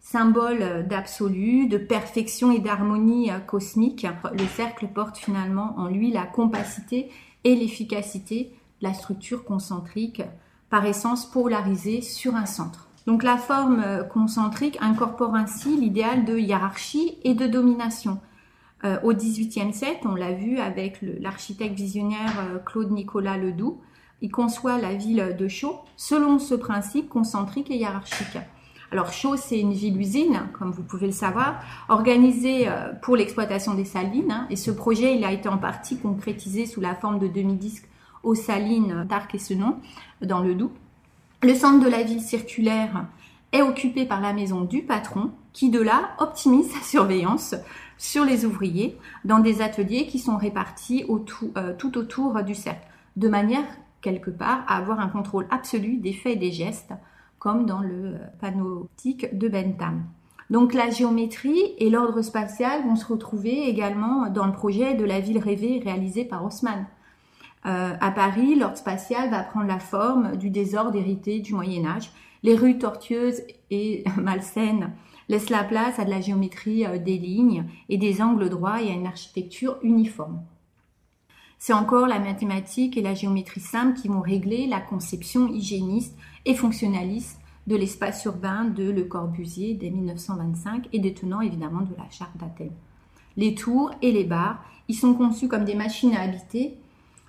symbole 0.00 0.86
d'absolu, 0.88 1.66
de 1.66 1.76
perfection 1.76 2.52
et 2.52 2.58
d'harmonie 2.58 3.30
euh, 3.30 3.38
cosmique. 3.38 4.06
Le 4.32 4.46
cercle 4.46 4.86
porte 4.86 5.18
finalement 5.18 5.74
en 5.76 5.88
lui 5.88 6.10
la 6.10 6.24
compacité 6.24 7.10
et 7.44 7.54
l'efficacité, 7.54 8.52
la 8.80 8.94
structure 8.94 9.44
concentrique, 9.44 10.22
par 10.68 10.86
essence 10.86 11.26
polarisée 11.26 12.00
sur 12.00 12.36
un 12.36 12.46
centre. 12.46 12.88
Donc 13.06 13.22
la 13.22 13.36
forme 13.36 13.82
euh, 13.84 14.04
concentrique 14.04 14.78
incorpore 14.80 15.34
ainsi 15.34 15.76
l'idéal 15.76 16.24
de 16.24 16.38
hiérarchie 16.38 17.18
et 17.24 17.34
de 17.34 17.46
domination. 17.46 18.20
Euh, 18.84 18.98
au 19.02 19.12
XVIIIe 19.12 19.74
siècle, 19.74 20.06
on 20.06 20.14
l'a 20.14 20.32
vu 20.32 20.58
avec 20.58 21.00
l'architecte 21.02 21.74
visionnaire 21.74 22.32
euh, 22.40 22.58
Claude 22.58 22.90
Nicolas 22.90 23.36
Ledoux, 23.36 23.80
il 24.22 24.30
conçoit 24.30 24.78
la 24.78 24.94
ville 24.94 25.36
de 25.38 25.48
Chaux 25.48 25.80
selon 25.96 26.38
ce 26.38 26.54
principe 26.54 27.08
concentrique 27.08 27.70
et 27.70 27.76
hiérarchique. 27.76 28.38
Alors 28.92 29.12
Chaux, 29.12 29.36
c'est 29.36 29.60
une 29.60 29.72
ville-usine, 29.72 30.48
comme 30.58 30.72
vous 30.72 30.82
pouvez 30.82 31.06
le 31.06 31.12
savoir, 31.12 31.62
organisée 31.88 32.68
euh, 32.68 32.92
pour 33.02 33.16
l'exploitation 33.16 33.74
des 33.74 33.84
salines. 33.84 34.32
Hein, 34.32 34.46
et 34.50 34.56
ce 34.56 34.70
projet, 34.70 35.16
il 35.16 35.24
a 35.24 35.32
été 35.32 35.48
en 35.48 35.58
partie 35.58 35.98
concrétisé 35.98 36.66
sous 36.66 36.80
la 36.80 36.94
forme 36.94 37.18
de 37.18 37.28
demi-disques 37.28 37.88
aux 38.22 38.34
salines 38.34 39.04
d'Arc 39.08 39.34
et 39.34 39.38
Senon, 39.38 39.76
dans 40.22 40.40
le 40.40 40.54
Doubs. 40.54 40.72
Le 41.42 41.54
centre 41.54 41.84
de 41.84 41.90
la 41.90 42.02
ville 42.02 42.20
circulaire 42.20 43.06
est 43.52 43.62
occupé 43.62 44.04
par 44.04 44.20
la 44.20 44.32
maison 44.32 44.62
du 44.62 44.82
patron, 44.82 45.30
qui 45.52 45.70
de 45.70 45.80
là 45.80 46.10
optimise 46.18 46.70
sa 46.70 46.82
surveillance 46.82 47.54
sur 47.98 48.24
les 48.24 48.44
ouvriers 48.44 48.96
dans 49.24 49.40
des 49.40 49.62
ateliers 49.62 50.06
qui 50.06 50.18
sont 50.18 50.36
répartis 50.36 51.04
euh, 51.08 51.74
tout 51.76 51.98
autour 51.98 52.42
du 52.42 52.54
cercle, 52.54 52.86
de 53.16 53.28
manière 53.28 53.64
quelque 54.00 54.30
part 54.30 54.64
à 54.66 54.76
avoir 54.76 55.00
un 55.00 55.08
contrôle 55.08 55.46
absolu 55.50 55.96
des 55.98 56.12
faits 56.12 56.34
et 56.34 56.36
des 56.36 56.52
gestes, 56.52 56.92
comme 57.38 57.66
dans 57.66 57.80
le 57.80 58.16
panneau 58.40 58.82
optique 58.82 59.36
de 59.36 59.48
Bentham. 59.48 60.04
Donc 60.50 60.74
la 60.74 60.90
géométrie 60.90 61.74
et 61.78 61.90
l'ordre 61.90 62.22
spatial 62.22 62.82
vont 62.82 62.96
se 62.96 63.06
retrouver 63.06 63.68
également 63.68 64.28
dans 64.28 64.46
le 64.46 64.52
projet 64.52 64.94
de 64.94 65.04
la 65.04 65.20
ville 65.20 65.38
rêvée 65.38 65.80
réalisé 65.82 66.24
par 66.24 66.44
Haussmann. 66.44 66.86
Euh, 67.66 67.94
à 68.00 68.10
Paris, 68.10 68.54
l'ordre 68.54 68.78
spatial 68.78 69.30
va 69.30 69.42
prendre 69.42 69.66
la 69.66 69.78
forme 69.78 70.36
du 70.36 70.50
désordre 70.50 70.96
hérité 70.96 71.40
du 71.40 71.54
Moyen 71.54 71.84
Âge. 71.84 72.10
Les 72.42 72.54
rues 72.54 72.78
tortueuses 72.78 73.42
et 73.70 74.04
malsaines 74.16 74.92
laissent 75.28 75.50
la 75.50 75.64
place 75.64 75.98
à 75.98 76.04
de 76.04 76.10
la 76.10 76.20
géométrie 76.20 76.86
euh, 76.86 76.98
des 76.98 77.18
lignes 77.18 77.66
et 77.88 77.98
des 77.98 78.22
angles 78.22 78.48
droits 78.48 78.82
et 78.82 78.90
à 78.90 78.94
une 78.94 79.06
architecture 79.06 79.78
uniforme. 79.82 80.42
C'est 81.58 81.74
encore 81.74 82.06
la 82.06 82.18
mathématique 82.18 82.96
et 82.96 83.02
la 83.02 83.12
géométrie 83.12 83.60
simple 83.60 84.00
qui 84.00 84.08
vont 84.08 84.22
régler 84.22 84.66
la 84.66 84.80
conception 84.80 85.48
hygiéniste 85.48 86.16
et 86.46 86.54
fonctionnaliste 86.54 87.38
de 87.66 87.76
l'espace 87.76 88.24
urbain 88.24 88.64
de 88.64 88.90
Le 88.90 89.04
Corbusier 89.04 89.74
dès 89.74 89.90
1925 89.90 90.88
et 90.94 90.98
détenant 90.98 91.42
évidemment 91.42 91.82
de 91.82 91.94
la 91.98 92.08
charte 92.08 92.34
d'Athènes. 92.38 92.72
Les 93.36 93.54
tours 93.54 93.90
et 94.00 94.10
les 94.10 94.24
bars, 94.24 94.64
ils 94.88 94.94
sont 94.94 95.12
conçus 95.12 95.48
comme 95.48 95.64
des 95.64 95.74
machines 95.74 96.16
à 96.16 96.22
habiter. 96.22 96.79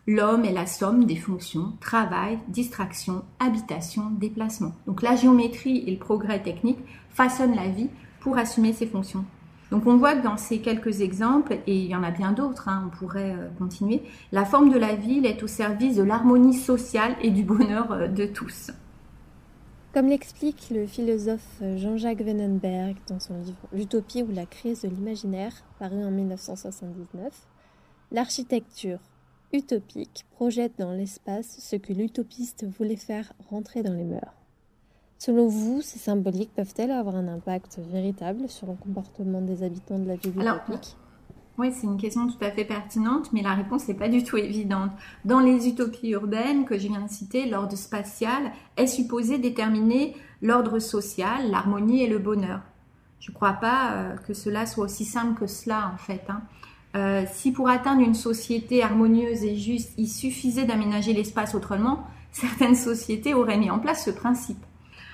L'homme 0.08 0.46
est 0.46 0.52
la 0.52 0.66
somme 0.66 1.06
des 1.06 1.16
fonctions 1.16 1.74
travail, 1.80 2.40
distraction, 2.48 3.24
habitation, 3.40 4.10
déplacement. 4.20 4.74
Donc 4.88 5.04
la 5.04 5.16
géométrie 5.16 5.84
et 5.86 5.92
le 5.92 6.00
progrès 6.00 6.42
technique 6.42 6.80
façonnent 7.12 7.56
la 7.56 7.70
vie 7.70 7.90
pour 8.20 8.36
assumer 8.38 8.74
ces 8.74 8.88
fonctions. 8.88 9.26
Donc 9.70 9.86
on 9.86 9.98
voit 9.98 10.16
que 10.16 10.24
dans 10.24 10.38
ces 10.38 10.60
quelques 10.60 11.02
exemples, 11.02 11.60
et 11.68 11.78
il 11.78 11.86
y 11.86 11.96
en 11.96 12.02
a 12.02 12.10
bien 12.10 12.32
d'autres, 12.32 12.68
hein, 12.68 12.88
on 12.88 12.98
pourrait 12.98 13.36
euh, 13.38 13.48
continuer, 13.60 14.02
la 14.32 14.44
forme 14.44 14.70
de 14.70 14.78
la 14.78 14.96
ville 14.96 15.26
est 15.26 15.44
au 15.44 15.48
service 15.48 15.96
de 15.96 16.04
l'harmonie 16.04 16.56
sociale 16.56 17.16
et 17.22 17.30
du 17.30 17.44
bonheur 17.44 17.92
euh, 17.92 18.08
de 18.08 18.26
tous. 18.26 18.72
Comme 19.94 20.08
l'explique 20.08 20.70
le 20.72 20.88
philosophe 20.88 21.62
Jean-Jacques 21.76 22.22
Wenenberg 22.22 22.96
dans 23.08 23.20
son 23.20 23.38
livre 23.38 23.68
L'utopie 23.72 24.24
ou 24.24 24.32
la 24.32 24.46
crise 24.46 24.82
de 24.82 24.90
l'imaginaire, 24.90 25.54
paru 25.80 26.04
en 26.04 26.12
1979, 26.12 27.32
l'architecture 28.12 29.00
utopique 29.54 30.26
projette 30.32 30.74
dans 30.80 30.92
l'espace 30.92 31.58
ce 31.60 31.76
que 31.76 31.94
l'utopiste 31.94 32.66
voulait 32.78 32.96
faire 32.96 33.34
rentrer 33.50 33.84
dans 33.84 33.94
les 33.94 34.04
mœurs. 34.04 34.34
Selon 35.18 35.48
vous, 35.48 35.82
ces 35.82 36.00
symboliques 36.00 36.54
peuvent-elles 36.56 36.92
avoir 36.92 37.16
un 37.16 37.28
impact 37.28 37.80
véritable 37.92 38.50
sur 38.50 38.68
le 38.68 38.74
comportement 38.74 39.42
des 39.42 39.64
habitants 39.64 40.00
de 40.00 40.08
la 40.08 40.16
ville 40.16 40.34
utopique 40.40 40.96
oui, 41.58 41.72
c'est 41.74 41.86
une 41.86 41.98
question 41.98 42.28
tout 42.28 42.44
à 42.44 42.50
fait 42.50 42.66
pertinente, 42.66 43.32
mais 43.34 43.42
la 43.42 43.54
réponse 43.54 43.88
n'est 43.88 43.94
pas 43.94 44.08
du 44.08 44.24
tout 44.24 44.38
évidente. 44.38 44.92
Dans 45.26 45.40
les 45.40 45.68
utopies 45.68 46.10
urbaines 46.10 46.66
que 46.66 46.78
je 46.78 46.88
viens 46.88 47.02
de 47.02 47.10
citer, 47.10 47.46
l'ordre 47.46 47.76
spatial 47.76 48.52
est 48.78 48.88
supposé 48.88 49.38
déterminer 49.38 50.16
l'ordre 50.42 50.80
social, 50.80 51.52
l'harmonie 51.52 52.02
et 52.02 52.08
le 52.08 52.20
bonheur. 52.20 52.62
Je 53.20 53.30
ne 53.30 53.36
crois 53.36 53.54
pas 53.54 53.92
euh, 53.92 54.16
que 54.18 54.34
cela 54.34 54.66
soit 54.66 54.86
aussi 54.86 55.06
simple 55.06 55.40
que 55.40 55.46
cela, 55.46 55.92
en 55.94 55.98
fait. 55.98 56.24
Hein. 56.30 56.42
Euh, 56.96 57.24
si 57.32 57.52
pour 57.52 57.70
atteindre 57.70 58.02
une 58.02 58.14
société 58.14 58.84
harmonieuse 58.84 59.44
et 59.44 59.56
juste, 59.56 59.94
il 59.98 60.08
suffisait 60.08 60.66
d'aménager 60.66 61.14
l'espace 61.14 61.56
autrement, 61.56 62.06
certaines 62.32 62.76
sociétés 62.76 63.34
auraient 63.34 63.58
mis 63.58 63.72
en 63.72 63.80
place 63.80 64.06
ce 64.06 64.12
principe. 64.12 64.64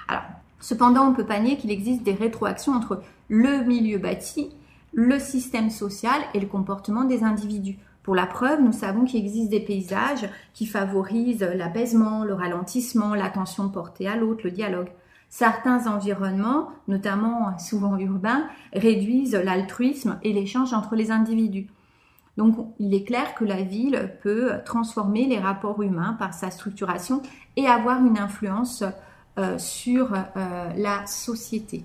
Alors, 0.08 0.24
cependant, 0.60 1.08
on 1.08 1.14
peut 1.14 1.26
pas 1.26 1.40
nier 1.40 1.58
qu'il 1.58 1.72
existe 1.72 2.04
des 2.04 2.14
rétroactions 2.14 2.74
entre 2.74 3.02
le 3.30 3.64
milieu 3.64 3.98
bâti, 3.98 4.50
le 4.94 5.20
système 5.20 5.70
social 5.70 6.22
et 6.34 6.40
le 6.40 6.48
comportement 6.48 7.04
des 7.04 7.24
individus. 7.24 7.78
Pour 8.04 8.16
la 8.16 8.26
preuve, 8.26 8.62
nous 8.62 8.72
savons 8.72 9.04
qu'il 9.04 9.20
existe 9.20 9.50
des 9.50 9.60
paysages 9.60 10.30
qui 10.54 10.66
favorisent 10.66 11.48
l'apaisement, 11.56 12.24
le 12.24 12.34
ralentissement, 12.34 13.14
l'attention 13.14 13.68
portée 13.68 14.08
à 14.08 14.16
l'autre, 14.16 14.42
le 14.46 14.52
dialogue. 14.52 14.88
Certains 15.30 15.88
environnements, 15.88 16.70
notamment 16.88 17.58
souvent 17.60 17.98
urbains, 17.98 18.48
réduisent 18.74 19.36
l'altruisme 19.36 20.20
et 20.24 20.34
l'échange 20.34 20.74
entre 20.74 20.96
les 20.96 21.12
individus. 21.12 21.68
Donc 22.38 22.56
il 22.80 22.94
est 22.94 23.04
clair 23.04 23.34
que 23.36 23.44
la 23.44 23.64
ville 23.64 24.14
peut 24.22 24.54
transformer 24.64 25.26
les 25.26 25.40
rapports 25.40 25.82
humains 25.82 26.14
par 26.14 26.34
sa 26.34 26.52
structuration 26.52 27.22
et 27.56 27.68
avoir 27.68 28.06
une 28.06 28.18
influence 28.18 28.84
euh, 29.40 29.58
sur 29.58 30.14
euh, 30.14 30.74
la 30.76 31.06
société. 31.08 31.84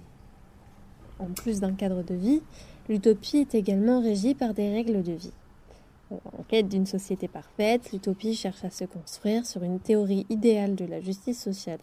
En 1.18 1.26
plus 1.26 1.60
d'un 1.60 1.72
cadre 1.72 2.02
de 2.02 2.14
vie, 2.14 2.42
l'utopie 2.88 3.38
est 3.38 3.54
également 3.54 4.00
régie 4.00 4.34
par 4.34 4.54
des 4.54 4.70
règles 4.70 5.02
de 5.02 5.12
vie. 5.12 5.32
Euh, 6.12 6.16
en 6.38 6.42
quête 6.42 6.68
d'une 6.68 6.86
société 6.86 7.28
parfaite, 7.28 7.92
l'utopie 7.92 8.34
cherche 8.34 8.64
à 8.64 8.70
se 8.70 8.84
construire 8.84 9.46
sur 9.46 9.62
une 9.62 9.80
théorie 9.80 10.26
idéale 10.28 10.74
de 10.74 10.84
la 10.84 11.00
justice 11.00 11.42
sociale. 11.42 11.80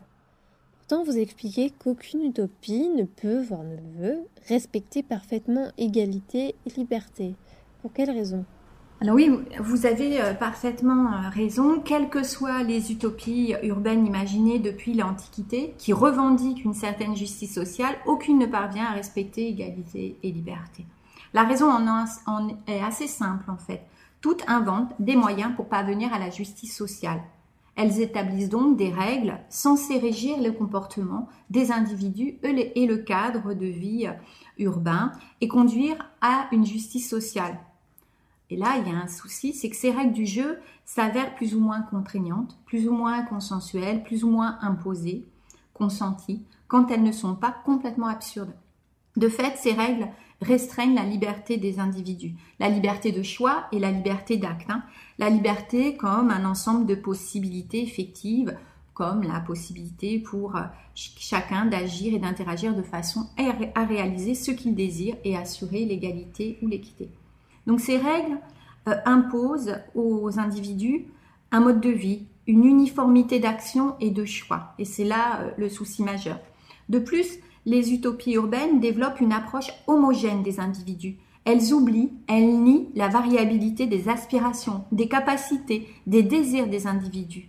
Vous 0.91 1.17
expliquez 1.17 1.69
qu'aucune 1.69 2.24
utopie 2.24 2.89
ne 2.89 3.03
peut, 3.03 3.41
voire 3.43 3.63
ne 3.63 3.77
veut, 4.00 4.17
respecter 4.48 5.03
parfaitement 5.03 5.67
égalité 5.77 6.55
et 6.65 6.69
liberté. 6.75 7.36
Pour 7.81 7.93
quelles 7.93 8.12
raisons 8.12 8.46
alors 9.01 9.15
oui, 9.15 9.31
vous 9.62 9.86
avez 9.86 10.22
euh, 10.22 10.34
parfaitement 10.34 11.13
euh, 11.13 11.29
raison. 11.29 11.79
Quelles 11.79 12.10
que 12.10 12.22
soient 12.22 12.63
les 12.63 12.91
utopies 12.91 13.55
urbaines 13.63 14.05
imaginées 14.05 14.60
depuis 14.60 14.93
l'Antiquité, 14.93 15.74
qui 15.77 15.93
revendiquent 15.93 16.65
une 16.65 16.74
certaine 16.74 17.15
justice 17.15 17.55
sociale, 17.55 17.96
aucune 18.05 18.39
ne 18.39 18.46
parvient 18.46 18.84
à 18.84 18.91
respecter 18.91 19.48
égalité 19.48 20.17
et 20.22 20.31
liberté. 20.34 20.86
La 21.34 21.46
raison 21.46 21.72
en 21.72 22.50
est 22.67 22.81
assez 22.81 23.08
simple 23.08 23.50
en 23.50 23.55
fait. 23.55 23.84
Toutes 24.19 24.43
inventent 24.50 24.93
des 25.00 25.15
moyens 25.15 25.55
pour 25.55 25.69
parvenir 25.69 26.13
à 26.13 26.19
la 26.19 26.29
justice 26.29 26.75
sociale. 26.75 27.22
Elles 27.81 28.01
établissent 28.01 28.50
donc 28.50 28.75
des 28.75 28.89
règles 28.89 29.39
censées 29.48 30.00
régir 30.00 30.38
le 30.38 30.51
comportement 30.51 31.29
des 31.50 31.71
individus 31.71 32.38
et 32.43 32.86
le 32.86 32.98
cadre 32.98 33.53
de 33.53 33.67
vie 33.67 34.05
urbain 34.57 35.13
et 35.39 35.48
conduire 35.48 35.95
à 36.19 36.50
une 36.51 36.65
justice 36.65 37.09
sociale. 37.09 37.57
Et 38.50 38.57
là, 38.57 38.75
il 38.79 38.91
y 38.91 38.93
a 38.93 39.00
un 39.00 39.07
souci, 39.07 39.53
c'est 39.53 39.69
que 39.69 39.77
ces 39.77 39.91
règles 39.91 40.12
du 40.12 40.25
jeu 40.25 40.59
s'avèrent 40.83 41.36
plus 41.36 41.55
ou 41.55 41.62
moins 41.62 41.79
contraignantes, 41.79 42.57
plus 42.65 42.86
ou 42.86 42.91
moins 42.91 43.24
consensuelles, 43.24 44.03
plus 44.03 44.25
ou 44.25 44.29
moins 44.29 44.57
imposées, 44.62 45.25
consenties, 45.74 46.43
quand 46.67 46.91
elles 46.91 47.01
ne 47.01 47.13
sont 47.13 47.36
pas 47.36 47.55
complètement 47.63 48.07
absurdes. 48.07 48.55
De 49.15 49.29
fait, 49.29 49.55
ces 49.55 49.71
règles 49.71 50.09
restreignent 50.41 50.96
la 50.96 51.03
liberté 51.03 51.58
des 51.58 51.79
individus, 51.79 52.34
la 52.60 52.69
liberté 52.69 53.12
de 53.12 53.24
choix 53.24 53.65
et 53.72 53.79
la 53.79 53.91
liberté 53.91 54.38
d'acte. 54.38 54.69
Hein. 54.69 54.84
La 55.17 55.29
liberté 55.29 55.98
comme 55.98 56.31
un 56.31 56.46
ensemble 56.46 56.86
de 56.86 56.96
possibilités 56.96 57.84
effectives, 57.84 58.55
comme 58.93 59.24
la 59.24 59.39
possibilité 59.39 60.19
pour 60.19 60.55
euh, 60.55 60.62
chacun 60.93 61.65
d'agir 61.65 62.13
et 62.13 62.19
d'interagir 62.19 62.75
de 62.75 62.81
façon 62.81 63.27
à 63.75 63.86
réaliser 63.86 64.36
ce 64.36 64.51
qu'il 64.51 64.75
désire 64.75 65.15
et 65.24 65.38
assurer 65.38 65.86
l'égalité 65.86 66.58
ou 66.62 66.67
l'équité. 66.67 67.10
Donc 67.65 67.79
ces 67.79 67.98
règles 67.98 68.38
euh, 68.88 68.96
imposent 69.05 69.77
aux 69.96 70.38
individus 70.39 71.05
un 71.51 71.62
mode 71.62 71.81
de 71.81 71.89
vie, 71.89 72.24
une 72.48 72.65
uniformité 72.65 73.39
d'action 73.39 73.96
et 74.00 74.12
de 74.12 74.25
choix. 74.25 74.74
Et 74.79 74.86
c'est 74.86 75.05
là 75.05 75.41
euh, 75.41 75.51
le 75.58 75.69
souci 75.69 76.03
majeur. 76.03 76.39
De 76.89 77.00
plus, 77.00 77.39
les 77.70 77.94
utopies 77.94 78.34
urbaines 78.34 78.80
développent 78.80 79.22
une 79.22 79.32
approche 79.32 79.72
homogène 79.86 80.42
des 80.42 80.60
individus. 80.60 81.20
Elles 81.46 81.72
oublient, 81.72 82.12
elles 82.28 82.60
nient 82.64 82.90
la 82.96 83.10
variabilité 83.10 83.86
des 83.86 84.10
aspirations, 84.10 84.86
des 84.92 85.08
capacités, 85.08 85.88
des 86.08 86.24
désirs 86.24 86.68
des 86.68 86.88
individus. 86.88 87.48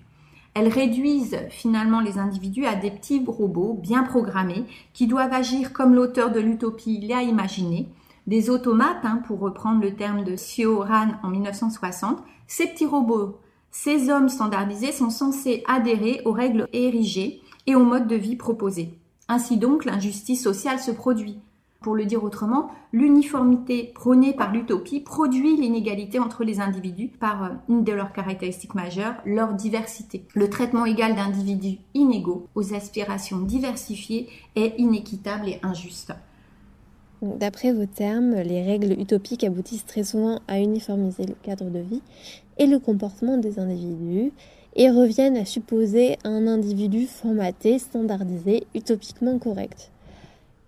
Elles 0.52 0.68
réduisent 0.68 1.38
finalement 1.48 2.00
les 2.00 2.18
individus 2.18 2.66
à 2.66 2.74
des 2.74 2.90
petits 2.90 3.24
robots 3.26 3.78
bien 3.82 4.02
programmés 4.02 4.66
qui 4.92 5.06
doivent 5.06 5.32
agir 5.32 5.72
comme 5.72 5.94
l'auteur 5.94 6.30
de 6.30 6.40
l'utopie 6.40 7.00
l'a 7.00 7.22
imaginé, 7.22 7.88
des 8.26 8.50
automates, 8.50 9.04
hein, 9.04 9.22
pour 9.26 9.40
reprendre 9.40 9.80
le 9.80 9.94
terme 9.94 10.22
de 10.22 10.36
Sio 10.36 10.80
Ran 10.80 11.12
en 11.22 11.28
1960, 11.28 12.22
ces 12.46 12.66
petits 12.66 12.84
robots, 12.84 13.38
ces 13.70 14.10
hommes 14.10 14.28
standardisés 14.28 14.92
sont 14.92 15.08
censés 15.08 15.64
adhérer 15.66 16.20
aux 16.26 16.32
règles 16.32 16.68
érigées 16.74 17.40
et 17.66 17.74
au 17.74 17.84
mode 17.84 18.06
de 18.06 18.16
vie 18.16 18.36
proposé. 18.36 18.99
Ainsi 19.30 19.58
donc, 19.58 19.84
l'injustice 19.84 20.42
sociale 20.42 20.80
se 20.80 20.90
produit. 20.90 21.38
Pour 21.80 21.94
le 21.94 22.04
dire 22.04 22.24
autrement, 22.24 22.68
l'uniformité 22.92 23.92
prônée 23.94 24.32
par 24.32 24.52
l'utopie 24.52 24.98
produit 24.98 25.56
l'inégalité 25.56 26.18
entre 26.18 26.42
les 26.42 26.58
individus 26.58 27.06
par 27.06 27.44
euh, 27.44 27.48
une 27.68 27.84
de 27.84 27.92
leurs 27.92 28.12
caractéristiques 28.12 28.74
majeures, 28.74 29.14
leur 29.24 29.54
diversité. 29.54 30.24
Le 30.34 30.50
traitement 30.50 30.84
égal 30.84 31.14
d'individus 31.14 31.78
inégaux 31.94 32.48
aux 32.56 32.74
aspirations 32.74 33.38
diversifiées 33.38 34.28
est 34.56 34.74
inéquitable 34.78 35.48
et 35.48 35.60
injuste. 35.62 36.12
D'après 37.22 37.72
vos 37.72 37.86
termes, 37.86 38.34
les 38.34 38.64
règles 38.64 39.00
utopiques 39.00 39.44
aboutissent 39.44 39.86
très 39.86 40.02
souvent 40.02 40.40
à 40.48 40.58
uniformiser 40.58 41.24
le 41.24 41.36
cadre 41.40 41.70
de 41.70 41.78
vie 41.78 42.02
et 42.58 42.66
le 42.66 42.80
comportement 42.80 43.38
des 43.38 43.60
individus 43.60 44.32
et 44.76 44.90
reviennent 44.90 45.36
à 45.36 45.44
supposer 45.44 46.18
un 46.24 46.46
individu 46.46 47.06
formaté, 47.06 47.78
standardisé, 47.78 48.66
utopiquement 48.74 49.38
correct. 49.38 49.90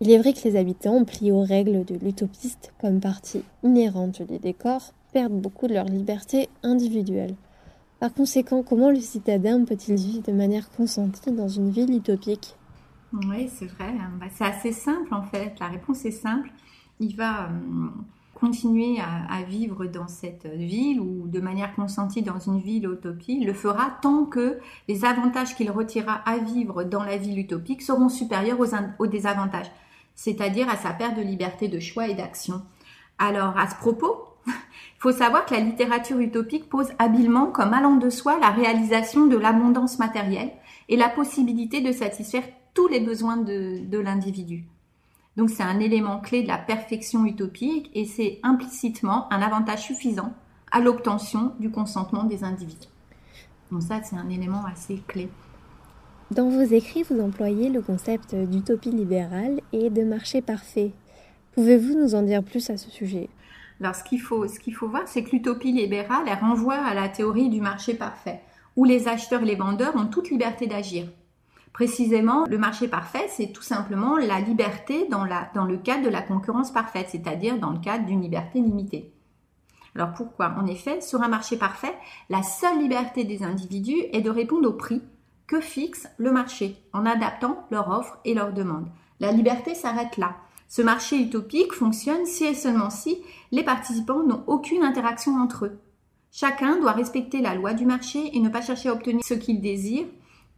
Il 0.01 0.11
est 0.11 0.19
vrai 0.19 0.33
que 0.33 0.43
les 0.45 0.57
habitants, 0.57 1.05
pliés 1.05 1.31
aux 1.31 1.45
règles 1.45 1.85
de 1.85 1.95
l'utopiste 1.95 2.73
comme 2.81 3.01
partie 3.01 3.43
inhérente 3.63 4.23
du 4.23 4.39
décor, 4.39 4.93
perdent 5.13 5.41
beaucoup 5.41 5.69
de 5.69 5.75
leur 5.75 5.85
liberté 5.85 6.49
individuelle. 6.63 7.37
Par 8.01 8.13
conséquent, 8.13 8.65
comment 8.65 8.91
le 8.91 9.01
citadin 9.01 9.65
peut-il 9.65 9.95
vivre 9.95 10.23
de 10.27 10.33
manière 10.33 10.69
consentie 10.71 11.31
dans 11.31 11.47
une 11.47 11.71
ville 11.71 11.95
utopique? 11.95 12.57
Oui, 13.13 13.49
c'est 13.49 13.67
vrai. 13.67 13.93
Bah, 14.19 14.27
c'est 14.35 14.45
assez 14.45 14.73
simple 14.73 15.15
en 15.15 15.23
fait. 15.23 15.55
La 15.61 15.69
réponse 15.69 16.05
est 16.05 16.11
simple. 16.11 16.51
Il 16.99 17.15
va 17.15 17.45
euh, 17.45 17.89
continuer 18.43 18.99
à, 18.99 19.45
vivre 19.45 19.87
dans 19.87 20.09
cette 20.09 20.47
ville 20.47 21.01
ou 21.01 21.29
de 21.29 21.39
manière 21.39 21.77
consentie 21.77 22.23
dans 22.23 22.41
une 22.41 22.59
ville 22.59 22.91
utopie, 22.91 23.45
le 23.45 23.55
fera 23.55 23.97
tant 24.03 24.25
que 24.25 24.59
les 24.89 25.05
avantages 25.05 25.55
qu'il 25.55 25.71
retirera 25.71 26.15
à 26.27 26.39
vivre 26.39 26.83
dans 26.83 27.05
la 27.05 27.17
ville 27.19 27.39
utopique 27.39 27.83
seront 27.83 28.09
supérieurs 28.09 28.59
aux, 28.99 29.07
désavantages, 29.07 29.71
c'est-à-dire 30.17 30.69
à 30.69 30.77
sa 30.77 30.91
perte 30.91 31.17
de 31.17 31.23
liberté 31.23 31.69
de 31.69 31.79
choix 31.79 32.09
et 32.09 32.15
d'action. 32.15 32.63
Alors, 33.17 33.57
à 33.57 33.71
ce 33.71 33.77
propos, 33.77 34.17
il 34.49 34.53
faut 34.99 35.13
savoir 35.13 35.47
que 35.47 35.55
la 35.55 35.61
littérature 35.61 36.19
utopique 36.19 36.69
pose 36.69 36.89
habilement 36.99 37.47
comme 37.47 37.73
allant 37.73 37.95
de 37.95 38.11
soi 38.11 38.41
la 38.41 38.51
réalisation 38.51 39.29
de 39.29 39.37
l'abondance 39.37 40.01
matérielle 40.01 40.51
et 40.89 40.97
la 40.97 41.09
possibilité 41.09 41.81
de 41.81 41.93
satisfaire 41.93 42.45
tous 42.75 42.89
les 42.89 42.99
besoins 42.99 43.37
de 43.37 43.99
l'individu. 43.99 44.65
Donc 45.37 45.51
c'est 45.51 45.63
un 45.63 45.81
élément 45.81 46.21
clé 46.21 46.43
de 46.43 46.49
la 46.49 46.59
perfection 46.59 47.25
utopique 47.25 47.91
et 47.95 48.05
c'est 48.05 48.39
implicitement 48.43 49.33
un 49.33 49.41
avantage 49.41 49.83
suffisant 49.83 50.35
à 50.71 50.81
l'obtention 50.81 51.53
du 51.59 51.71
consentement 51.71 52.25
des 52.25 52.45
individus. 52.45 52.89
Donc 53.71 53.83
ça, 53.83 54.03
c'est 54.03 54.17
un 54.17 54.29
élément 54.29 54.65
assez 54.67 55.03
clé. 55.07 55.29
Dans 56.31 56.49
vos 56.49 56.63
écrits, 56.63 57.03
vous 57.03 57.21
employez 57.21 57.71
le 57.71 57.83
concept 57.83 58.35
d'utopie 58.35 58.91
libérale 58.91 59.61
et 59.73 59.91
de 59.91 60.03
marché 60.03 60.43
parfait. 60.43 60.93
Pouvez-vous 61.53 61.99
nous 61.99 62.15
en 62.15 62.23
dire 62.23 62.43
plus 62.43 62.71
à 62.71 62.77
ce 62.77 62.91
sujet? 62.91 63.29
Alors 63.81 63.95
ce 63.95 64.05
qu'il 64.05 64.21
faut, 64.21 64.47
ce 64.47 64.61
qu'il 64.61 64.75
faut 64.75 64.89
voir, 64.89 65.09
c'est 65.09 65.25
que 65.25 65.31
l'utopie 65.31 65.73
libérale, 65.73 66.25
elle 66.27 66.39
renvoie 66.39 66.77
à 66.77 66.95
la 66.95 67.09
théorie 67.09 67.49
du 67.49 67.61
marché 67.61 67.95
parfait, 67.95 68.41
où 68.77 68.85
les 68.85 69.09
acheteurs 69.09 69.43
et 69.43 69.47
les 69.47 69.57
vendeurs 69.57 69.97
ont 69.97 70.07
toute 70.07 70.31
liberté 70.31 70.67
d'agir. 70.67 71.07
Précisément, 71.73 72.45
le 72.47 72.59
marché 72.59 72.87
parfait, 72.87 73.27
c'est 73.29 73.53
tout 73.53 73.63
simplement 73.63 74.17
la 74.17 74.41
liberté 74.41 75.07
dans, 75.09 75.25
le 75.25 75.77
cadre 75.79 76.05
de 76.05 76.11
la 76.11 76.21
concurrence 76.21 76.71
parfaite, 76.71 77.09
c'est-à-dire 77.11 77.59
dans 77.59 77.71
le 77.71 77.79
cadre 77.79 78.05
d'une 78.05 78.21
liberté 78.21 78.61
limitée. 78.61 79.15
Alors 79.95 80.13
pourquoi? 80.13 80.55
En 80.59 80.67
effet, 80.67 81.01
sur 81.01 81.23
un 81.23 81.29
marché 81.29 81.57
parfait, 81.57 81.95
la 82.29 82.43
seule 82.43 82.79
liberté 82.79 83.25
des 83.25 83.43
individus 83.43 84.05
est 84.13 84.21
de 84.21 84.31
répondre 84.31 84.69
au 84.69 84.73
prix 84.73 85.03
que 85.47 85.61
fixe 85.61 86.09
le 86.19 86.33
marché 86.33 86.77
en 86.93 87.05
adaptant 87.05 87.67
leur 87.71 87.91
offre 87.91 88.19
et 88.25 88.35
leur 88.35 88.53
demande. 88.53 88.89
La 89.21 89.33
liberté 89.33 89.75
s'arrête 89.75 90.17
là. 90.17 90.37
Ce 90.69 90.81
marché 90.81 91.21
utopique 91.21 91.75
fonctionne 91.75 92.25
si 92.25 92.45
et 92.45 92.55
seulement 92.55 92.91
si 92.91 93.19
les 93.51 93.63
participants 93.63 94.23
n'ont 94.23 94.45
aucune 94.47 94.83
interaction 94.83 95.37
entre 95.37 95.67
eux. 95.67 95.79
Chacun 96.31 96.81
doit 96.81 96.93
respecter 96.93 97.43
la 97.43 97.55
loi 97.55 97.75
du 97.75 97.85
marché 97.85 98.31
et 98.35 98.41
ne 98.41 98.49
pas 98.49 98.63
chercher 98.63 98.89
à 98.89 98.95
obtenir 98.95 99.23
ce 99.23 99.35
qu'il 99.35 99.61
désire 99.61 100.07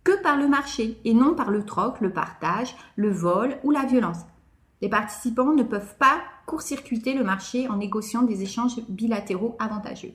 que 0.05 0.23
par 0.23 0.37
le 0.37 0.47
marché 0.47 0.99
et 1.05 1.15
non 1.15 1.35
par 1.35 1.51
le 1.51 1.65
troc, 1.65 2.01
le 2.01 2.13
partage, 2.13 2.77
le 2.97 3.11
vol 3.11 3.59
ou 3.65 3.71
la 3.71 3.85
violence. 3.85 4.21
Les 4.83 4.89
participants 4.89 5.55
ne 5.55 5.63
peuvent 5.63 5.97
pas 5.99 6.21
court-circuiter 6.47 7.15
le 7.15 7.25
marché 7.25 7.69
en 7.69 7.77
négociant 7.77 8.23
des 8.23 8.43
échanges 8.43 8.81
bilatéraux 8.89 9.57
avantageux. 9.59 10.13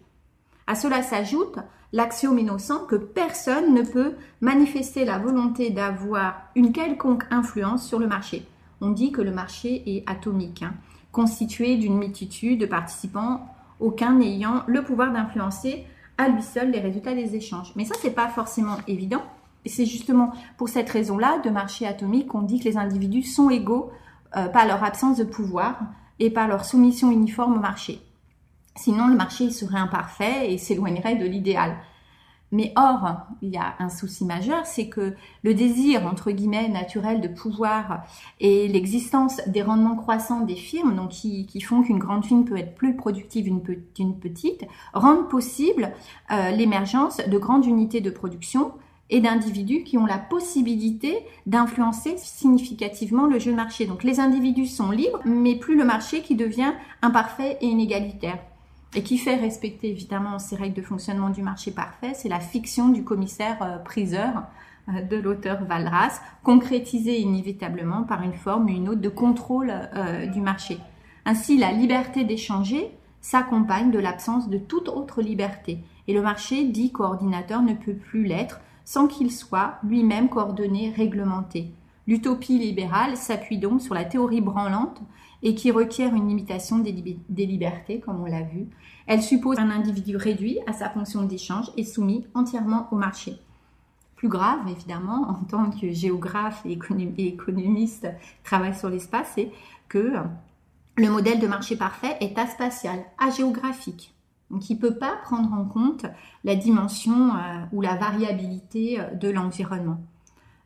À 0.67 0.75
cela 0.75 1.01
s'ajoute 1.01 1.57
l'axiome 1.91 2.37
innocent 2.37 2.85
que 2.85 2.95
personne 2.95 3.73
ne 3.73 3.81
peut 3.81 4.13
manifester 4.41 5.05
la 5.05 5.17
volonté 5.17 5.71
d'avoir 5.71 6.43
une 6.55 6.71
quelconque 6.71 7.23
influence 7.31 7.87
sur 7.87 7.97
le 7.97 8.05
marché. 8.05 8.45
On 8.79 8.91
dit 8.91 9.11
que 9.11 9.21
le 9.21 9.31
marché 9.31 9.81
est 9.87 10.07
atomique, 10.07 10.61
hein, 10.61 10.75
constitué 11.11 11.77
d'une 11.77 11.97
multitude 11.97 12.61
de 12.61 12.67
participants, 12.67 13.47
aucun 13.79 14.13
n'ayant 14.13 14.63
le 14.67 14.83
pouvoir 14.83 15.11
d'influencer 15.11 15.85
à 16.19 16.29
lui 16.29 16.43
seul 16.43 16.69
les 16.69 16.79
résultats 16.79 17.15
des 17.15 17.35
échanges. 17.35 17.73
Mais 17.75 17.85
ça, 17.85 17.95
n'est 18.03 18.11
pas 18.11 18.27
forcément 18.27 18.77
évident 18.87 19.23
et 19.65 19.69
c'est 19.69 19.85
justement 19.85 20.31
pour 20.57 20.69
cette 20.69 20.89
raison-là, 20.89 21.39
de 21.39 21.49
marché 21.49 21.85
atomique, 21.85 22.27
qu'on 22.27 22.41
dit 22.41 22.59
que 22.59 22.65
les 22.65 22.77
individus 22.77 23.23
sont 23.23 23.49
égaux 23.49 23.91
euh, 24.35 24.47
par 24.47 24.65
leur 24.65 24.83
absence 24.83 25.17
de 25.17 25.23
pouvoir 25.23 25.79
et 26.19 26.29
par 26.29 26.47
leur 26.47 26.65
soumission 26.65 27.11
uniforme 27.11 27.57
au 27.57 27.59
marché. 27.59 28.01
Sinon, 28.75 29.07
le 29.07 29.15
marché 29.15 29.49
serait 29.49 29.79
imparfait 29.79 30.53
et 30.53 30.57
s'éloignerait 30.57 31.15
de 31.15 31.25
l'idéal. 31.25 31.77
Mais 32.51 32.73
or, 32.75 33.27
il 33.41 33.49
y 33.49 33.57
a 33.57 33.75
un 33.77 33.89
souci 33.89 34.25
majeur, 34.25 34.65
c'est 34.65 34.89
que 34.89 35.13
le 35.43 35.53
désir, 35.53 36.07
entre 36.07 36.31
guillemets, 36.31 36.67
naturel 36.67 37.21
de 37.21 37.27
pouvoir 37.27 38.03
et 38.39 38.67
l'existence 38.67 39.39
des 39.45 39.61
rendements 39.61 39.95
croissants 39.95 40.41
des 40.41 40.55
firmes, 40.55 40.95
donc 40.95 41.09
qui, 41.09 41.61
font 41.61 41.83
qu'une 41.83 41.99
grande 41.99 42.25
firme 42.25 42.45
peut 42.45 42.57
être 42.57 42.73
plus 42.73 42.95
productive 42.95 43.45
d'une 43.93 44.19
petite, 44.19 44.65
rendent 44.93 45.29
possible 45.29 45.91
euh, 46.31 46.49
l'émergence 46.49 47.17
de 47.17 47.37
grandes 47.37 47.65
unités 47.65 48.01
de 48.01 48.09
production 48.09 48.73
et 49.09 49.21
d'individus 49.21 49.83
qui 49.83 49.97
ont 49.97 50.05
la 50.05 50.17
possibilité 50.17 51.17
d'influencer 51.45 52.15
significativement 52.17 53.25
le 53.25 53.39
jeu 53.39 53.51
de 53.51 53.55
marché. 53.55 53.85
Donc 53.85 54.03
les 54.03 54.19
individus 54.19 54.67
sont 54.67 54.91
libres, 54.91 55.19
mais 55.25 55.55
plus 55.55 55.77
le 55.77 55.85
marché 55.85 56.21
qui 56.21 56.35
devient 56.35 56.73
imparfait 57.01 57.57
et 57.61 57.67
inégalitaire. 57.67 58.39
Et 58.95 59.03
qui 59.03 59.17
fait 59.17 59.35
respecter 59.35 59.89
évidemment 59.89 60.39
ces 60.39 60.55
règles 60.55 60.75
de 60.75 60.81
fonctionnement 60.81 61.29
du 61.29 61.43
marché 61.43 61.71
parfait, 61.71 62.13
c'est 62.15 62.29
la 62.29 62.39
fiction 62.39 62.89
du 62.89 63.03
commissaire 63.03 63.61
euh, 63.61 63.77
priseur 63.77 64.43
euh, 64.89 65.01
de 65.01 65.17
l'auteur 65.17 65.63
Valras, 65.63 66.21
concrétisée 66.43 67.19
inévitablement 67.19 68.03
par 68.03 68.23
une 68.23 68.33
forme 68.33 68.65
ou 68.65 68.69
une 68.69 68.89
autre 68.89 69.01
de 69.01 69.09
contrôle 69.09 69.71
euh, 69.95 70.25
du 70.25 70.41
marché. 70.41 70.79
Ainsi, 71.25 71.57
la 71.57 71.71
liberté 71.71 72.23
d'échanger 72.23 72.89
s'accompagne 73.21 73.91
de 73.91 73.99
l'absence 73.99 74.49
de 74.49 74.57
toute 74.57 74.89
autre 74.89 75.21
liberté. 75.21 75.79
Et 76.07 76.13
le 76.13 76.21
marché, 76.21 76.63
dit 76.63 76.91
coordinateur, 76.91 77.61
ne 77.61 77.73
peut 77.73 77.93
plus 77.93 78.23
l'être 78.23 78.59
sans 78.89 79.05
qu'il 79.05 79.31
soit 79.31 79.75
lui-même 79.83 80.29
coordonné, 80.29 80.89
réglementé. 80.89 81.71
L'utopie 82.07 82.57
libérale 82.57 83.17
s'appuie 83.17 83.59
donc 83.59 83.83
sur 83.83 83.93
la 83.93 84.03
théorie 84.03 84.41
branlante 84.41 84.99
et 85.43 85.53
qui 85.53 85.69
requiert 85.69 86.15
une 86.15 86.27
limitation 86.27 86.79
des, 86.79 86.91
libertés, 87.45 87.99
comme 87.99 88.19
on 88.19 88.25
l'a 88.25 88.41
vu. 88.41 88.65
Elle 89.05 89.21
suppose 89.21 89.59
un 89.59 89.69
individu 89.69 90.17
réduit 90.17 90.57
à 90.65 90.73
sa 90.73 90.89
fonction 90.89 91.21
d'échange 91.21 91.69
et 91.77 91.83
soumis 91.83 92.25
entièrement 92.33 92.87
au 92.91 92.95
marché. 92.95 93.35
Plus 94.15 94.27
grave, 94.27 94.67
évidemment, 94.67 95.29
en 95.29 95.43
tant 95.43 95.69
que 95.69 95.91
géographe 95.91 96.65
et 96.65 96.79
économiste 97.19 98.07
travaille 98.43 98.73
sur 98.73 98.89
l'espace, 98.89 99.33
c'est 99.35 99.51
que 99.87 100.13
le 100.95 101.09
modèle 101.11 101.39
de 101.39 101.45
marché 101.45 101.75
parfait 101.75 102.17
est 102.21 102.39
aspatial, 102.39 103.05
agéographique. 103.19 104.15
Donc 104.51 104.69
il 104.69 104.75
ne 104.75 104.81
peut 104.81 104.95
pas 104.95 105.15
prendre 105.23 105.53
en 105.53 105.65
compte 105.65 106.05
la 106.43 106.55
dimension 106.55 107.35
euh, 107.35 107.39
ou 107.71 107.81
la 107.81 107.95
variabilité 107.95 108.99
euh, 108.99 109.13
de 109.13 109.29
l'environnement. 109.29 110.01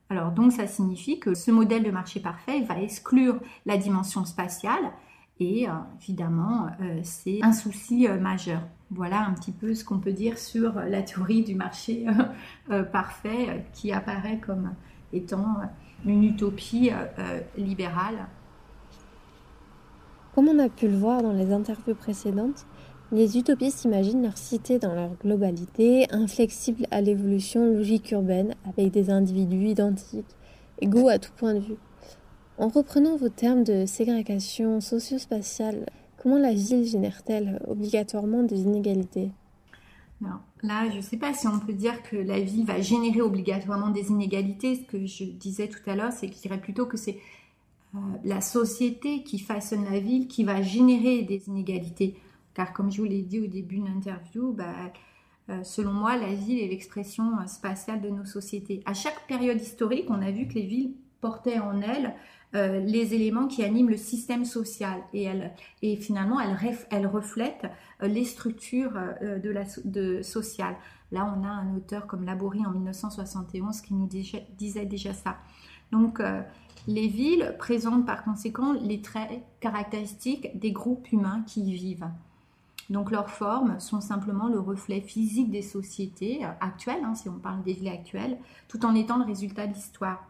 Alors 0.10 0.32
donc 0.32 0.52
ça 0.52 0.68
signifie 0.68 1.20
que 1.20 1.34
ce 1.34 1.52
modèle 1.52 1.84
de 1.84 1.92
marché 1.92 2.20
parfait 2.20 2.62
va 2.62 2.80
exclure 2.80 3.40
la 3.66 3.78
dimension 3.78 4.26
spatiale 4.26 4.92
et 5.40 5.68
euh, 5.68 5.74
évidemment 6.02 6.68
c'est 7.02 7.40
un 7.42 7.54
souci 7.54 8.08
majeur. 8.08 8.62
Voilà 8.92 9.26
un 9.26 9.34
petit 9.34 9.52
peu 9.52 9.74
ce 9.74 9.84
qu'on 9.84 9.98
peut 9.98 10.12
dire 10.12 10.38
sur 10.38 10.74
la 10.74 11.02
théorie 11.02 11.44
du 11.44 11.56
marché 11.56 12.06
parfait 12.92 13.66
qui 13.74 13.92
apparaît 13.92 14.38
comme 14.38 14.74
étant 15.14 15.62
une 16.06 16.24
utopie 16.24 16.92
libérale. 17.58 18.28
Comme 20.36 20.48
on 20.48 20.60
a 20.60 20.70
pu 20.70 20.88
le 20.88 20.96
voir 20.96 21.24
dans 21.24 21.34
les 21.34 21.52
interviews 21.52 21.96
précédentes, 21.96 22.68
les 23.14 23.38
utopistes 23.38 23.86
imaginent 23.86 24.24
leur 24.24 24.38
cité 24.38 24.80
dans 24.80 24.96
leur 24.96 25.16
globalité, 25.18 26.08
inflexible 26.12 26.88
à 26.90 27.00
l'évolution 27.00 27.66
logique 27.66 28.12
urbaine, 28.12 28.56
avec 28.68 28.92
des 28.92 29.12
individus 29.12 29.68
identiques, 29.68 30.26
égaux 30.82 31.10
à 31.10 31.20
tout 31.20 31.32
point 31.38 31.54
de 31.54 31.60
vue. 31.60 31.78
En 32.58 32.68
reprenant 32.68 33.16
vos 33.16 33.30
termes 33.30 33.64
de 33.64 33.86
ségrégation 33.86 34.82
socio-spatiale, 34.82 35.86
comment 36.18 36.40
la 36.40 36.54
ville 36.54 36.86
génère-t-elle 36.86 37.62
obligatoirement 37.68 38.44
des 38.44 38.62
inégalités? 38.62 39.32
Là, 40.64 40.90
je 40.90 40.98
ne 40.98 41.02
sais 41.02 41.18
pas 41.18 41.34
si 41.34 41.48
on 41.48 41.60
peut 41.60 41.74
dire 41.74 42.02
que 42.04 42.16
la 42.16 42.40
ville 42.40 42.66
va 42.66 42.80
générer 42.80 43.22
obligatoirement 43.22 43.90
des 43.90 44.10
inégalités. 44.10 44.76
Ce 44.76 44.82
que 44.84 45.06
je 45.06 45.26
disais 45.26 45.68
tout 45.68 45.88
à 45.90 45.96
l'heure, 45.96 46.14
c'est 46.14 46.28
je 46.28 46.42
dirais 46.42 46.60
plutôt 46.60 46.86
que 46.86 46.98
c'est 46.98 47.18
la 48.24 48.42
société 48.42 49.24
qui 49.24 49.38
façonne 49.38 49.86
la 49.86 50.00
ville, 50.00 50.28
qui 50.28 50.44
va 50.44 50.62
générer 50.62 51.24
des 51.24 51.48
inégalités. 51.48 52.16
Car 52.54 52.74
comme 52.74 52.92
je 52.92 53.02
vous 53.02 53.08
l'ai 53.08 53.22
dit 53.22 53.40
au 53.40 53.48
début 53.48 53.78
de 53.78 53.86
l'interview, 53.86 54.54
bah, 54.54 54.92
selon 55.64 55.92
moi, 55.92 56.16
la 56.18 56.34
ville 56.34 56.60
est 56.60 56.68
l'expression 56.68 57.46
spatiale 57.48 58.02
de 58.02 58.10
nos 58.10 58.26
sociétés. 58.26 58.82
À 58.86 58.94
chaque 58.94 59.28
période 59.28 59.60
historique, 59.60 60.06
on 60.10 60.22
a 60.22 60.32
vu 60.32 60.48
que 60.48 60.54
les 60.54 60.66
villes 60.66 60.94
portaient 61.20 61.60
en 61.60 61.82
elles 61.82 62.14
euh, 62.56 62.80
les 62.82 63.16
éléments 63.16 63.48
qui 63.48 63.64
animent 63.64 63.90
le 63.90 63.98
système 63.98 64.46
social 64.46 65.02
et, 65.12 65.24
elle, 65.24 65.54
et 65.82 65.96
finalement 65.96 66.40
elle, 66.40 66.56
elle 66.92 67.08
reflète 67.08 67.66
euh, 68.04 68.08
les 68.08 68.26
structures 68.26 68.92
euh, 68.96 69.40
de 69.40 69.50
la 69.50 69.64
de 69.86 70.22
sociale. 70.22 70.76
Là, 71.12 71.34
on 71.36 71.44
a 71.44 71.48
un 71.48 71.76
auteur 71.76 72.06
comme 72.06 72.26
Laborie 72.26 72.64
en 72.64 72.72
1971 72.72 73.82
qui 73.82 73.96
nous 73.96 74.08
disait 74.08 74.86
déjà 74.86 75.14
ça. 75.14 75.38
Donc, 75.92 76.20
les 76.88 77.08
villes 77.08 77.56
présentent 77.60 78.08
par 78.08 78.24
conséquent 78.24 78.74
les 78.74 79.00
traits 79.00 79.30
caractéristiques 79.60 80.58
des 80.58 80.72
groupes 80.72 81.12
humains 81.12 81.44
qui 81.46 81.62
y 81.62 81.76
vivent. 81.76 82.08
Donc 82.90 83.12
leurs 83.12 83.30
formes 83.30 83.80
sont 83.80 84.02
simplement 84.02 84.48
le 84.48 84.60
reflet 84.60 85.02
physique 85.02 85.50
des 85.50 85.62
sociétés 85.62 86.46
actuelles, 86.60 87.04
hein, 87.04 87.16
si 87.16 87.30
on 87.30 87.40
parle 87.40 87.64
des 87.64 87.74
villes 87.74 87.88
actuelles, 87.88 88.38
tout 88.68 88.86
en 88.86 88.94
étant 88.94 89.18
le 89.18 89.26
résultat 89.26 89.68
de 89.68 89.74
l'histoire. 89.74 90.28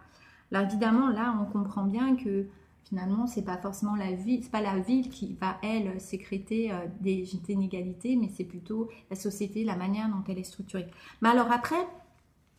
Alors 0.51 0.67
évidemment, 0.67 1.09
là, 1.09 1.35
on 1.41 1.45
comprend 1.45 1.83
bien 1.83 2.15
que 2.15 2.45
finalement, 2.83 3.25
c'est 3.25 3.41
pas 3.41 3.57
forcément 3.57 3.95
la 3.95 4.11
ville, 4.11 4.43
c'est 4.43 4.51
pas 4.51 4.61
la 4.61 4.77
ville 4.77 5.09
qui 5.09 5.35
va 5.41 5.57
elle 5.63 5.99
sécréter 5.99 6.71
euh, 6.71 6.85
des 7.01 7.27
inégalités, 7.49 8.15
mais 8.15 8.29
c'est 8.35 8.43
plutôt 8.43 8.89
la 9.09 9.15
société, 9.15 9.63
la 9.63 9.75
manière 9.75 10.09
dont 10.09 10.23
elle 10.27 10.37
est 10.37 10.43
structurée. 10.43 10.85
Mais 11.21 11.29
alors 11.29 11.51
après, 11.51 11.87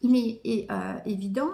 il 0.03 0.17
est, 0.17 0.67
euh, 0.71 0.99
évident 1.07 1.53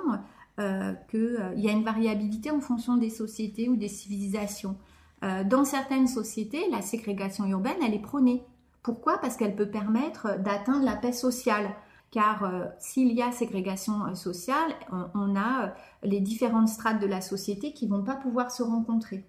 euh, 0.59 0.95
qu'il 1.11 1.61
y 1.61 1.69
a 1.69 1.73
une 1.73 1.85
variabilité 1.85 2.51
en 2.51 2.61
fonction 2.61 2.97
des 2.97 3.11
sociétés 3.11 3.69
ou 3.69 3.77
des 3.77 3.89
civilisations. 3.89 4.77
Dans 5.23 5.65
certaines 5.65 6.09
sociétés, 6.09 6.63
la 6.71 6.81
ségrégation 6.81 7.45
urbaine, 7.45 7.77
elle 7.85 7.95
est 7.95 7.99
prônée. 7.99 8.43
Pourquoi? 8.83 9.19
Parce 9.19 9.37
qu'elle 9.37 9.55
peut 9.55 9.69
permettre 9.69 10.39
d'atteindre 10.39 10.85
la 10.85 10.97
paix 10.97 11.13
sociale 11.13 11.75
car 12.11 12.45
euh, 12.45 12.67
s'il 12.79 13.13
y 13.13 13.23
a 13.23 13.31
ségrégation 13.31 14.05
euh, 14.07 14.15
sociale, 14.15 14.73
on, 15.15 15.37
a 15.37 15.65
euh, 15.65 15.69
les 16.03 16.21
différentes 16.21 16.69
strates 16.69 17.01
de 17.01 17.07
la 17.07 17.21
société 17.21 17.73
qui 17.73 17.87
vont 17.87 18.03
pas 18.03 18.17
pouvoir 18.17 18.51
se 18.51 18.63
rencontrer. 18.63 19.25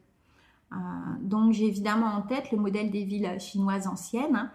donc 1.22 1.52
j'ai 1.52 1.66
évidemment 1.66 2.08
en 2.08 2.22
tête 2.22 2.52
le 2.52 2.58
modèle 2.58 2.92
des 2.92 3.04
villes 3.04 3.40
chinoises 3.40 3.88
anciennes 3.88 4.50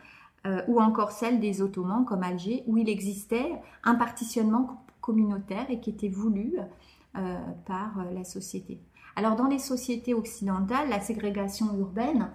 hein, 0.45 0.63
ou 0.67 0.81
encore 0.81 1.11
celle 1.11 1.41
des 1.41 1.61
Ottomans 1.61 2.05
comme 2.07 2.23
Alger 2.23 2.65
où 2.67 2.79
il 2.79 2.89
existait 2.89 3.53
un 3.85 3.95
partitionnement 3.97 4.83
communautaire 5.03 5.67
et 5.69 5.79
qui 5.79 5.91
était 5.91 6.09
voulu 6.09 6.57
par 7.67 8.03
la 8.15 8.25
société. 8.25 8.81
Alors 9.17 9.35
dans 9.35 9.49
les 9.49 9.59
sociétés 9.59 10.15
occidentales, 10.15 10.89
la 10.89 11.01
ségrégation 11.01 11.77
urbaine 11.77 12.31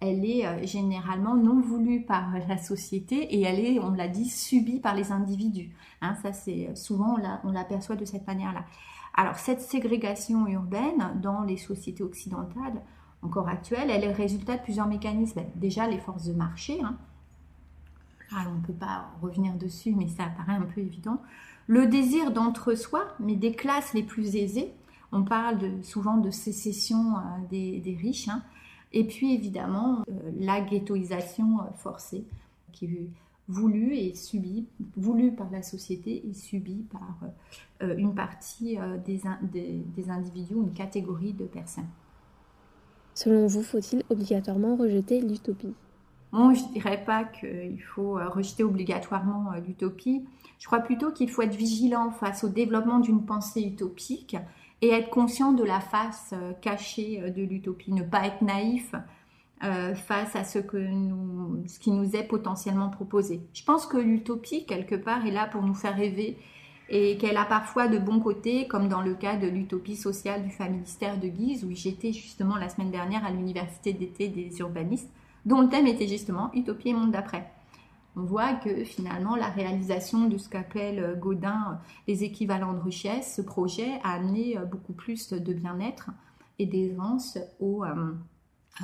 elle 0.00 0.24
est 0.24 0.46
euh, 0.46 0.66
généralement 0.66 1.34
non 1.34 1.60
voulue 1.60 2.02
par 2.02 2.30
la 2.48 2.58
société 2.58 3.16
et 3.16 3.42
elle 3.42 3.60
est, 3.60 3.80
on 3.80 3.92
l'a 3.92 4.08
dit, 4.08 4.28
subie 4.28 4.78
par 4.78 4.94
les 4.94 5.10
individus. 5.10 5.70
Hein, 6.02 6.14
ça, 6.22 6.32
c'est 6.32 6.74
souvent 6.76 7.16
on 7.44 7.50
l'aperçoit 7.50 7.96
de 7.96 8.04
cette 8.04 8.26
manière-là. 8.26 8.64
Alors 9.14 9.36
cette 9.36 9.62
ségrégation 9.62 10.46
urbaine 10.46 11.18
dans 11.22 11.42
les 11.42 11.56
sociétés 11.56 12.02
occidentales 12.02 12.82
encore 13.22 13.48
actuelles, 13.48 13.90
elle 13.90 14.04
est 14.04 14.08
le 14.08 14.14
résultat 14.14 14.58
de 14.58 14.62
plusieurs 14.62 14.86
mécanismes. 14.86 15.40
Déjà 15.54 15.88
les 15.88 15.98
forces 15.98 16.24
de 16.24 16.34
marché. 16.34 16.80
Hein. 16.82 16.98
on 18.32 18.56
ne 18.56 18.60
peut 18.60 18.74
pas 18.74 19.06
revenir 19.22 19.54
dessus, 19.54 19.94
mais 19.96 20.06
ça 20.08 20.26
paraît 20.36 20.58
un 20.58 20.66
peu 20.66 20.82
évident. 20.82 21.22
Le 21.66 21.86
désir 21.86 22.30
d'entre-soi, 22.30 23.04
mais 23.18 23.34
des 23.34 23.52
classes 23.52 23.94
les 23.94 24.02
plus 24.02 24.36
aisées. 24.36 24.72
On 25.16 25.22
parle 25.22 25.56
de, 25.56 25.82
souvent 25.82 26.18
de 26.18 26.30
sécession 26.30 27.14
euh, 27.16 27.48
des, 27.48 27.98
riches. 27.98 28.28
Hein. 28.28 28.42
Et 28.92 29.04
puis 29.04 29.32
évidemment, 29.32 30.02
euh, 30.10 30.30
la 30.38 30.60
ghettoisation 30.60 31.60
euh, 31.60 31.72
forcée 31.78 32.26
qui 32.72 32.84
est 32.84 33.08
voulue 33.48 33.94
et 33.94 34.14
subie, 34.14 34.66
voulue 34.94 35.32
par 35.32 35.50
la 35.50 35.62
société 35.62 36.22
et 36.28 36.34
subie 36.34 36.84
par 36.90 37.30
une 37.96 38.12
partie 38.12 38.76
des, 39.06 39.20
des, 39.96 40.10
individus, 40.10 40.54
une 40.54 40.72
catégorie 40.72 41.32
de 41.32 41.44
personnes. 41.44 41.86
Selon 43.14 43.46
vous, 43.46 43.62
faut-il 43.62 44.02
obligatoirement 44.10 44.74
rejeter 44.74 45.20
l'utopie? 45.20 45.74
Moi, 46.32 46.54
je 46.54 46.64
ne 46.64 46.72
dirais 46.72 47.04
pas 47.04 47.22
qu'il 47.22 47.80
faut 47.80 48.14
rejeter 48.14 48.64
obligatoirement 48.64 49.52
l'utopie. 49.64 50.24
Je 50.58 50.66
crois 50.66 50.80
plutôt 50.80 51.12
qu'il 51.12 51.30
faut 51.30 51.42
être 51.42 51.54
vigilant 51.54 52.10
face 52.10 52.42
au 52.42 52.48
développement 52.48 52.98
d'une 52.98 53.24
pensée 53.24 53.62
utopique 53.62 54.36
et 54.82 54.90
être 54.90 55.10
conscient 55.10 55.52
de 55.52 55.64
la 55.64 55.80
face 55.80 56.30
euh, 56.32 56.52
cachée 56.60 57.20
euh, 57.22 57.30
de 57.30 57.42
l'utopie, 57.42 57.92
ne 57.92 58.02
pas 58.02 58.26
être 58.26 58.42
naïf 58.42 58.94
euh, 59.64 59.94
face 59.94 60.36
à 60.36 60.44
ce, 60.44 60.58
que 60.58 60.78
ce 61.66 61.78
qui 61.78 61.90
nous 61.90 62.14
est 62.14 62.24
potentiellement 62.24 62.90
proposé. 62.90 63.40
Je 63.54 63.64
pense 63.64 63.86
que 63.86 63.96
l'utopie, 63.96 64.66
quelque 64.66 64.94
part, 64.94 65.26
est 65.26 65.30
là 65.30 65.46
pour 65.46 65.62
nous 65.62 65.74
faire 65.74 65.96
rêver 65.96 66.36
et 66.88 67.16
qu'elle 67.16 67.36
a 67.36 67.44
parfois 67.44 67.88
de 67.88 67.98
bons 67.98 68.20
côtés, 68.20 68.68
comme 68.68 68.88
dans 68.88 69.00
le 69.00 69.14
cas 69.14 69.36
de 69.36 69.48
l'utopie 69.48 69.96
sociale 69.96 70.44
du 70.44 70.50
familistère 70.50 71.18
de 71.18 71.26
Guise, 71.26 71.64
où 71.64 71.70
j'étais 71.72 72.12
justement 72.12 72.56
la 72.56 72.68
semaine 72.68 72.90
dernière 72.90 73.24
à 73.24 73.30
l'université 73.30 73.92
d'été 73.92 74.28
des 74.28 74.58
urbanistes, 74.60 75.10
dont 75.46 75.62
le 75.62 75.68
thème 75.68 75.86
était 75.86 76.06
justement 76.06 76.50
Utopie 76.54 76.90
et 76.90 76.92
monde 76.92 77.10
d'après 77.10 77.50
on 78.16 78.22
voit 78.22 78.54
que 78.54 78.82
finalement 78.84 79.36
la 79.36 79.48
réalisation 79.48 80.26
de 80.26 80.38
ce 80.38 80.48
qu'appelle 80.48 80.98
euh, 80.98 81.14
Godin 81.14 81.72
euh, 81.72 81.74
les 82.08 82.24
équivalents 82.24 82.72
de 82.72 82.80
richesse, 82.80 83.34
ce 83.36 83.42
projet 83.42 84.00
a 84.02 84.14
amené 84.14 84.56
euh, 84.56 84.64
beaucoup 84.64 84.94
plus 84.94 85.32
de 85.32 85.52
bien-être 85.52 86.10
et 86.58 86.64
d'aisance 86.64 87.36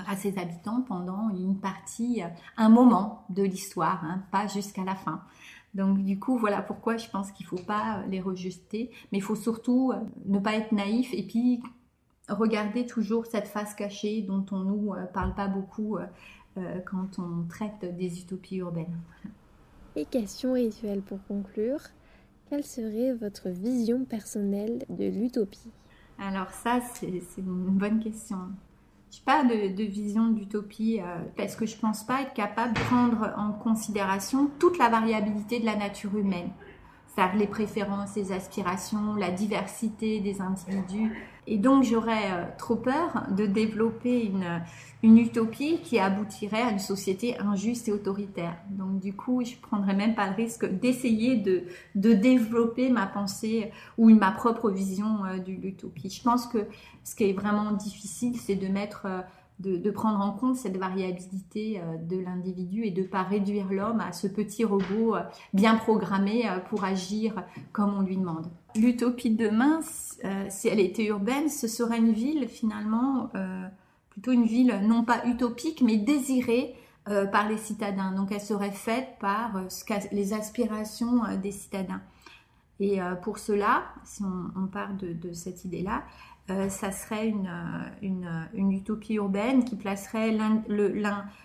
à 0.06 0.16
ses 0.16 0.38
habitants 0.38 0.82
pendant 0.82 1.30
une 1.30 1.58
partie, 1.58 2.22
un 2.58 2.68
moment 2.68 3.24
de 3.30 3.42
l'histoire, 3.42 4.04
hein, 4.04 4.22
pas 4.30 4.46
jusqu'à 4.46 4.84
la 4.84 4.94
fin. 4.94 5.22
Donc 5.72 6.04
du 6.04 6.20
coup, 6.20 6.36
voilà 6.36 6.60
pourquoi 6.60 6.98
je 6.98 7.08
pense 7.08 7.32
qu'il 7.32 7.46
ne 7.46 7.48
faut 7.48 7.64
pas 7.64 8.02
les 8.08 8.20
rejeter, 8.20 8.90
mais 9.10 9.18
il 9.18 9.22
faut 9.22 9.36
surtout 9.36 9.94
ne 10.26 10.38
pas 10.38 10.52
être 10.52 10.72
naïf 10.72 11.14
et 11.14 11.26
puis 11.26 11.62
regarder 12.28 12.84
toujours 12.84 13.24
cette 13.24 13.48
face 13.48 13.74
cachée 13.74 14.20
dont 14.20 14.44
on 14.50 14.58
nous 14.58 14.94
parle 15.14 15.34
pas 15.34 15.48
beaucoup 15.48 15.96
quand 16.84 17.18
on 17.18 17.46
traite 17.48 17.96
des 17.96 18.20
utopies 18.20 18.56
urbaines. 18.56 18.98
Et 19.96 20.04
question 20.04 20.54
rituelle 20.54 21.02
pour 21.02 21.18
conclure, 21.26 21.80
quelle 22.48 22.64
serait 22.64 23.14
votre 23.14 23.48
vision 23.48 24.04
personnelle 24.04 24.84
de 24.88 25.06
l'utopie 25.06 25.70
Alors 26.18 26.50
ça, 26.50 26.80
c'est 26.94 27.22
une 27.38 27.78
bonne 27.78 27.98
question. 28.00 28.36
Je 29.10 29.18
n'ai 29.18 29.24
pas 29.26 29.44
de, 29.44 29.82
vision 29.82 30.28
d'utopie 30.28 31.00
euh, 31.00 31.18
parce 31.36 31.54
que 31.56 31.66
je 31.66 31.76
ne 31.76 31.80
pense 31.80 32.04
pas 32.04 32.22
être 32.22 32.32
capable 32.32 32.72
de 32.72 32.80
prendre 32.80 33.32
en 33.36 33.52
considération 33.52 34.50
toute 34.58 34.78
la 34.78 34.88
variabilité 34.88 35.60
de 35.60 35.66
la 35.66 35.76
nature 35.76 36.16
humaine. 36.16 36.50
cest 37.14 37.34
les 37.34 37.46
préférences, 37.46 38.16
les 38.16 38.32
aspirations, 38.32 39.14
la 39.14 39.30
diversité 39.30 40.20
des 40.20 40.40
individus, 40.40 41.12
et 41.46 41.58
donc 41.58 41.82
j'aurais 41.82 42.30
euh, 42.30 42.44
trop 42.56 42.76
peur 42.76 43.26
de 43.36 43.46
développer 43.46 44.30
une, 45.02 45.18
utopie 45.18 45.80
qui 45.82 45.98
aboutirait 45.98 46.62
à 46.62 46.70
une 46.70 46.78
société 46.78 47.36
injuste 47.38 47.88
et 47.88 47.92
autoritaire. 47.92 48.56
Donc 48.70 49.00
du 49.00 49.14
coup, 49.14 49.44
je 49.44 49.56
prendrais 49.56 49.94
même 49.94 50.14
pas 50.14 50.28
le 50.28 50.36
risque 50.36 50.64
d'essayer 50.64 51.36
de, 51.36 51.64
de 51.96 52.12
développer 52.12 52.88
ma 52.90 53.06
pensée 53.06 53.72
ou 53.98 54.08
ma 54.10 54.30
propre 54.30 54.70
vision 54.70 55.24
euh, 55.24 55.38
de 55.38 55.50
l'utopie. 55.50 56.10
Je 56.10 56.22
pense 56.22 56.46
que 56.46 56.66
ce 57.02 57.16
qui 57.16 57.24
est 57.24 57.32
vraiment 57.32 57.72
difficile, 57.72 58.36
c'est 58.36 58.54
de 58.54 58.68
mettre 58.68 59.06
euh, 59.06 59.20
de, 59.62 59.90
prendre 59.90 60.20
en 60.20 60.32
compte 60.32 60.56
cette 60.56 60.76
variabilité 60.76 61.80
euh, 61.80 61.96
de 61.96 62.18
l'individu 62.18 62.84
et 62.84 62.90
de 62.90 63.02
ne 63.02 63.06
pas 63.06 63.22
réduire 63.22 63.66
l'homme 63.70 64.00
à 64.00 64.12
ce 64.12 64.26
petit 64.26 64.64
robot 64.64 65.16
euh, 65.16 65.22
bien 65.52 65.76
programmé 65.76 66.48
euh, 66.48 66.58
pour 66.58 66.84
agir 66.84 67.44
comme 67.72 67.94
on 67.94 68.02
lui 68.02 68.16
demande. 68.16 68.46
L'utopie 68.74 69.30
de 69.30 69.46
demain, 69.46 69.80
si 70.48 70.68
elle 70.68 70.80
était 70.80 71.06
urbaine, 71.06 71.48
ce 71.48 71.68
serait 71.68 71.98
une 71.98 72.12
ville 72.12 72.48
finalement, 72.48 73.30
plutôt 74.10 74.32
une 74.32 74.44
ville 74.44 74.80
non 74.82 75.04
pas 75.04 75.26
utopique, 75.26 75.82
mais 75.82 75.96
désirée 75.98 76.74
par 77.04 77.48
les 77.48 77.58
citadins. 77.58 78.12
Donc 78.12 78.32
elle 78.32 78.40
serait 78.40 78.70
faite 78.70 79.16
par 79.20 79.62
les 80.10 80.32
aspirations 80.32 81.22
des 81.42 81.52
citadins. 81.52 82.00
Et 82.80 82.98
pour 83.22 83.38
cela, 83.38 83.84
si 84.04 84.22
on, 84.22 84.66
part 84.66 84.94
de 84.94 85.32
cette 85.32 85.64
idée-là, 85.64 86.02
euh, 86.50 86.68
ça 86.68 86.90
serait 86.90 87.28
une, 87.28 87.48
une, 88.02 88.72
utopie 88.72 89.14
urbaine 89.14 89.64
qui 89.64 89.76
placerait 89.76 90.36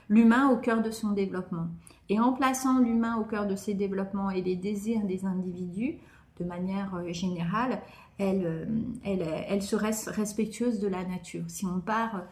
l'humain 0.10 0.50
au 0.50 0.58
cœur 0.58 0.82
de 0.82 0.90
son 0.90 1.12
développement. 1.12 1.68
Et 2.10 2.20
en 2.20 2.34
plaçant 2.34 2.80
l'humain 2.80 3.18
au 3.18 3.24
cœur 3.24 3.46
de 3.46 3.56
ses 3.56 3.76
développements 3.76 4.32
et 4.32 4.42
les 4.42 4.56
désirs 4.56 5.04
des 5.04 5.26
individus, 5.26 5.98
de 6.40 6.44
manière 6.44 6.96
euh, 6.96 7.12
générale, 7.12 7.82
elle, 8.18 8.46
euh, 8.46 8.66
elle, 9.04 9.26
elle 9.48 9.62
serait 9.62 9.92
respectueuse 10.08 10.80
de 10.80 10.88
la 10.88 11.04
nature. 11.04 11.44
Si 11.48 11.66
on 11.66 11.80
part 11.80 12.24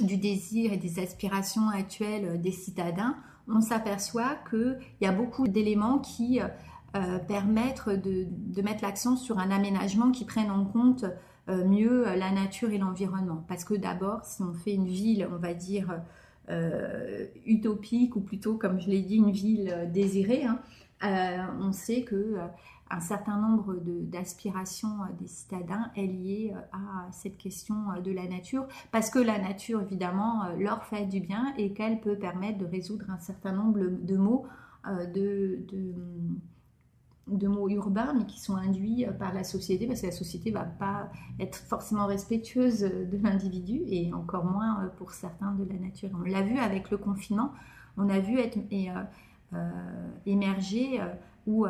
du 0.00 0.16
désir 0.16 0.72
et 0.72 0.78
des 0.78 0.98
aspirations 0.98 1.68
actuelles 1.68 2.40
des 2.40 2.50
citadins, 2.50 3.16
on 3.46 3.60
s'aperçoit 3.60 4.36
qu'il 4.48 4.78
y 5.02 5.06
a 5.06 5.12
beaucoup 5.12 5.48
d'éléments 5.48 5.98
qui 5.98 6.40
euh, 6.40 7.18
permettre 7.18 7.92
de, 7.92 8.26
mettre 8.62 8.82
l'accent 8.82 9.16
sur 9.16 9.38
un 9.38 9.50
aménagement 9.50 10.12
qui 10.12 10.24
prenne 10.24 10.50
en 10.50 10.64
compte 10.64 11.04
mieux 11.46 12.04
la 12.04 12.30
nature 12.30 12.70
et 12.70 12.78
l'environnement. 12.78 13.44
Parce 13.48 13.64
que 13.64 13.74
d'abord, 13.74 14.24
si 14.24 14.40
on 14.40 14.54
fait 14.54 14.72
une 14.72 14.86
ville, 14.86 15.28
on 15.30 15.36
va 15.36 15.52
dire, 15.52 16.00
utopique, 17.44 18.16
ou 18.16 18.20
plutôt, 18.20 18.56
comme 18.56 18.80
je 18.80 18.88
l'ai 18.88 19.02
dit, 19.02 19.16
une 19.16 19.30
ville 19.30 19.90
désirée, 19.92 20.44
hein, 20.44 20.58
on 21.04 21.72
sait 21.72 22.02
que 22.02 22.38
un 22.90 23.00
certain 23.00 23.38
nombre 23.38 23.74
d'aspirations 23.84 25.02
euh, 25.02 25.12
des 25.20 25.26
citadins 25.26 25.90
est 25.96 26.06
lié 26.06 26.52
euh, 26.54 26.60
à 26.72 27.10
cette 27.12 27.36
question 27.36 27.90
euh, 27.90 28.00
de 28.00 28.12
la 28.12 28.26
nature, 28.26 28.66
parce 28.92 29.10
que 29.10 29.18
la 29.18 29.38
nature, 29.38 29.82
évidemment, 29.82 30.48
leur 30.58 30.84
fait 30.84 31.06
du 31.06 31.20
bien 31.20 31.54
et 31.56 31.72
qu'elle 31.72 32.00
peut 32.00 32.16
permettre 32.16 32.58
de 32.58 32.66
résoudre 32.66 33.06
un 33.10 33.18
certain 33.18 33.52
nombre 33.52 33.80
de 33.80 34.16
maux, 34.16 34.46
de, 34.86 35.64
de, 37.26 37.48
mots 37.48 37.68
urbains, 37.68 38.12
mais 38.12 38.26
qui 38.26 38.38
sont 38.38 38.56
induits 38.56 39.06
par 39.18 39.32
la 39.32 39.44
société, 39.44 39.86
parce 39.86 40.02
que 40.02 40.06
la 40.06 40.12
société 40.12 40.50
ne 40.50 40.56
va 40.56 40.64
pas 40.64 41.08
être 41.40 41.56
forcément 41.56 42.06
respectueuse 42.06 42.80
de 42.80 43.18
l'individu, 43.22 43.80
et 43.86 44.12
encore 44.12 44.44
moins 44.44 44.92
pour 44.98 45.12
certains 45.12 45.52
de 45.52 45.64
la 45.64 45.78
nature. 45.78 46.10
On 46.14 46.30
l'a 46.30 46.42
vu 46.42 46.58
avec 46.58 46.90
le 46.90 46.98
confinement, 46.98 47.52
on 47.96 48.10
a 48.10 48.20
vu 48.20 48.38
être, 48.38 48.58
émerger 50.26 51.00
ou 51.46 51.66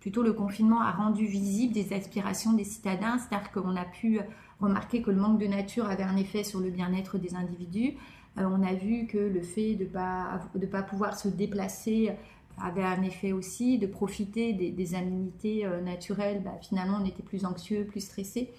plutôt 0.00 0.22
le 0.22 0.32
confinement 0.32 0.80
a 0.80 0.90
rendu 0.90 1.26
visible 1.26 1.72
des 1.72 1.92
aspirations 1.92 2.52
des 2.52 2.64
citadins, 2.64 3.18
c'est-à-dire 3.18 3.52
qu'on 3.52 3.76
a 3.76 3.84
pu 3.84 4.20
remarquer 4.60 5.00
que 5.00 5.10
le 5.10 5.16
manque 5.16 5.38
de 5.38 5.46
nature 5.46 5.88
avait 5.88 6.02
un 6.02 6.16
effet 6.16 6.44
sur 6.44 6.60
le 6.60 6.70
bien-être 6.70 7.18
des 7.18 7.34
individus. 7.34 7.94
Euh, 8.38 8.48
on 8.50 8.62
a 8.62 8.74
vu 8.74 9.06
que 9.06 9.18
le 9.18 9.42
fait 9.42 9.74
de 9.74 9.84
ne 9.84 9.88
pas, 9.88 10.40
de 10.54 10.66
pas 10.66 10.82
pouvoir 10.82 11.16
se 11.16 11.28
déplacer 11.28 12.12
avait 12.60 12.82
un 12.82 13.02
effet 13.02 13.32
aussi, 13.32 13.78
de 13.78 13.86
profiter 13.86 14.52
des, 14.52 14.94
aménités 14.94 15.64
euh, 15.64 15.80
naturelles, 15.80 16.42
bah, 16.44 16.58
finalement 16.60 16.98
on 17.00 17.04
était 17.04 17.22
plus 17.22 17.44
anxieux, 17.44 17.84
plus 17.84 18.00
stressé. 18.00 18.50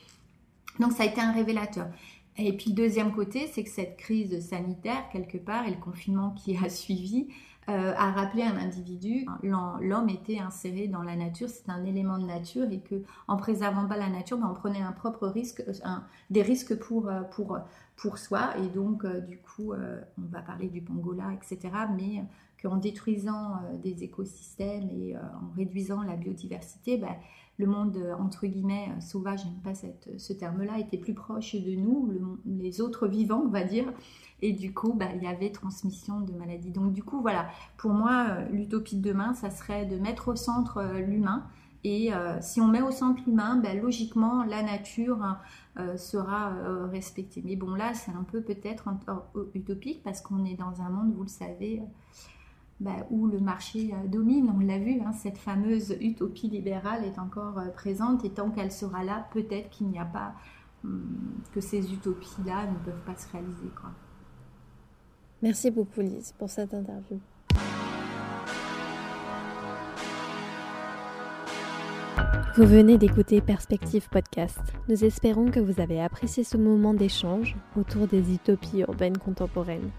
Donc 0.79 0.93
ça 0.93 1.03
a 1.03 1.05
été 1.05 1.21
un 1.21 1.31
révélateur. 1.31 1.87
Et 2.37 2.53
puis 2.53 2.71
le 2.71 2.75
deuxième 2.75 3.13
côté, 3.13 3.47
c'est 3.47 3.63
que 3.63 3.69
cette 3.69 3.97
crise 3.97 4.47
sanitaire, 4.47 5.09
quelque 5.11 5.37
part, 5.37 5.67
et 5.67 5.71
le 5.71 5.77
confinement 5.77 6.31
qui 6.31 6.57
a 6.57 6.69
suivi, 6.69 7.27
euh, 7.69 7.93
a 7.95 8.11
rappelé 8.11 8.43
un 8.43 8.57
individu. 8.57 9.25
L'homme 9.41 10.09
était 10.09 10.39
inséré 10.39 10.87
dans 10.87 11.03
la 11.03 11.15
nature, 11.15 11.49
c'est 11.49 11.69
un 11.69 11.85
élément 11.85 12.17
de 12.17 12.25
nature, 12.25 12.69
et 12.71 12.79
que 12.79 13.03
en 13.27 13.37
préservant 13.37 13.87
pas 13.87 13.97
la 13.97 14.09
nature, 14.09 14.37
ben, 14.37 14.49
on 14.51 14.53
prenait 14.53 14.81
un 14.81 14.91
propre 14.91 15.27
risque, 15.27 15.63
euh, 15.67 15.89
des 16.29 16.41
risques 16.41 16.75
pour, 16.75 17.09
euh, 17.09 17.21
pour, 17.23 18.17
soi. 18.17 18.57
Et 18.57 18.67
donc, 18.67 19.05
du 19.05 19.37
coup, 19.37 19.73
on 19.73 20.27
va 20.29 20.41
parler 20.41 20.67
du 20.67 20.81
pangola, 20.81 21.31
etc. 21.33 21.69
qu'en 22.63 22.77
détruisant 22.77 23.59
des 23.83 24.03
écosystèmes 24.03 24.89
et 24.89 25.15
en 25.17 25.53
réduisant 25.55 26.01
la 26.01 26.15
biodiversité, 26.15 26.97
ben, 26.97 27.13
le 27.59 27.67
monde 27.67 27.99
entre 28.19 28.47
guillemets 28.47 28.89
sauvage, 28.99 29.41
j'aime 29.43 29.61
pas 29.63 29.73
ce 29.75 30.33
terme-là, 30.33 30.79
était 30.79 30.97
plus 30.97 31.13
proche 31.13 31.55
de 31.55 31.75
nous, 31.75 32.39
les 32.45 32.81
autres 32.81 33.07
vivants, 33.07 33.43
on 33.45 33.49
va 33.49 33.63
dire, 33.63 33.93
et 34.43 34.51
du 34.51 34.73
coup, 34.73 34.93
bah, 34.93 35.07
il 35.15 35.23
y 35.23 35.27
avait 35.27 35.51
transmission 35.51 36.19
de 36.19 36.33
maladies. 36.33 36.71
Donc 36.71 36.91
du 36.91 37.01
coup, 37.01 37.21
voilà, 37.21 37.47
pour 37.77 37.91
moi, 37.91 38.27
euh, 38.27 38.49
l'utopie 38.49 38.97
de 38.97 39.01
demain, 39.01 39.33
ça 39.33 39.49
serait 39.49 39.85
de 39.85 39.97
mettre 39.97 40.27
au 40.27 40.35
centre 40.35 40.79
euh, 40.79 40.99
l'humain. 40.99 41.47
Et 41.85 42.13
euh, 42.13 42.41
si 42.41 42.59
on 42.59 42.67
met 42.67 42.81
au 42.81 42.91
centre 42.91 43.21
l'humain, 43.25 43.55
bah, 43.55 43.73
logiquement, 43.73 44.43
la 44.43 44.61
nature 44.61 45.37
sera 45.97 46.53
respectée. 46.91 47.41
Mais 47.43 47.55
bon, 47.55 47.73
là, 47.73 47.93
c'est 47.93 48.11
un 48.11 48.23
peu 48.23 48.41
peut-être 48.41 48.89
utopique 49.55 50.03
parce 50.03 50.21
qu'on 50.21 50.45
est 50.45 50.55
dans 50.55 50.81
un 50.81 50.89
monde, 50.89 51.13
vous 51.15 51.23
le 51.23 51.29
savez, 51.29 51.81
bah, 52.83 53.07
où 53.09 53.27
le 53.27 53.39
marché 53.39 53.93
domine. 54.07 54.53
On 54.53 54.59
l'a 54.59 54.77
vu, 54.77 54.99
hein, 54.99 55.13
cette 55.13 55.37
fameuse 55.37 55.95
utopie 56.01 56.49
libérale 56.49 57.05
est 57.05 57.17
encore 57.17 57.59
présente 57.73 58.25
et 58.25 58.29
tant 58.29 58.51
qu'elle 58.51 58.71
sera 58.71 59.03
là, 59.03 59.25
peut-être 59.31 59.69
qu'il 59.69 59.87
n'y 59.87 59.99
a 59.99 60.05
pas 60.05 60.33
hum, 60.83 61.01
que 61.53 61.61
ces 61.61 61.93
utopies-là 61.93 62.67
ne 62.67 62.77
peuvent 62.85 63.03
pas 63.05 63.15
se 63.15 63.31
réaliser. 63.31 63.69
Quoi. 63.79 63.91
Merci 65.41 65.71
beaucoup 65.71 66.01
Lise 66.01 66.33
pour 66.37 66.49
cette 66.49 66.73
interview. 66.73 67.19
Vous 72.55 72.65
venez 72.65 72.97
d'écouter 72.97 73.41
Perspective 73.41 74.09
Podcast. 74.09 74.59
Nous 74.87 75.03
espérons 75.05 75.49
que 75.49 75.59
vous 75.59 75.81
avez 75.81 75.99
apprécié 76.01 76.43
ce 76.43 76.57
moment 76.57 76.93
d'échange 76.93 77.55
autour 77.75 78.07
des 78.07 78.33
utopies 78.33 78.81
urbaines 78.81 79.17
contemporaines. 79.17 79.89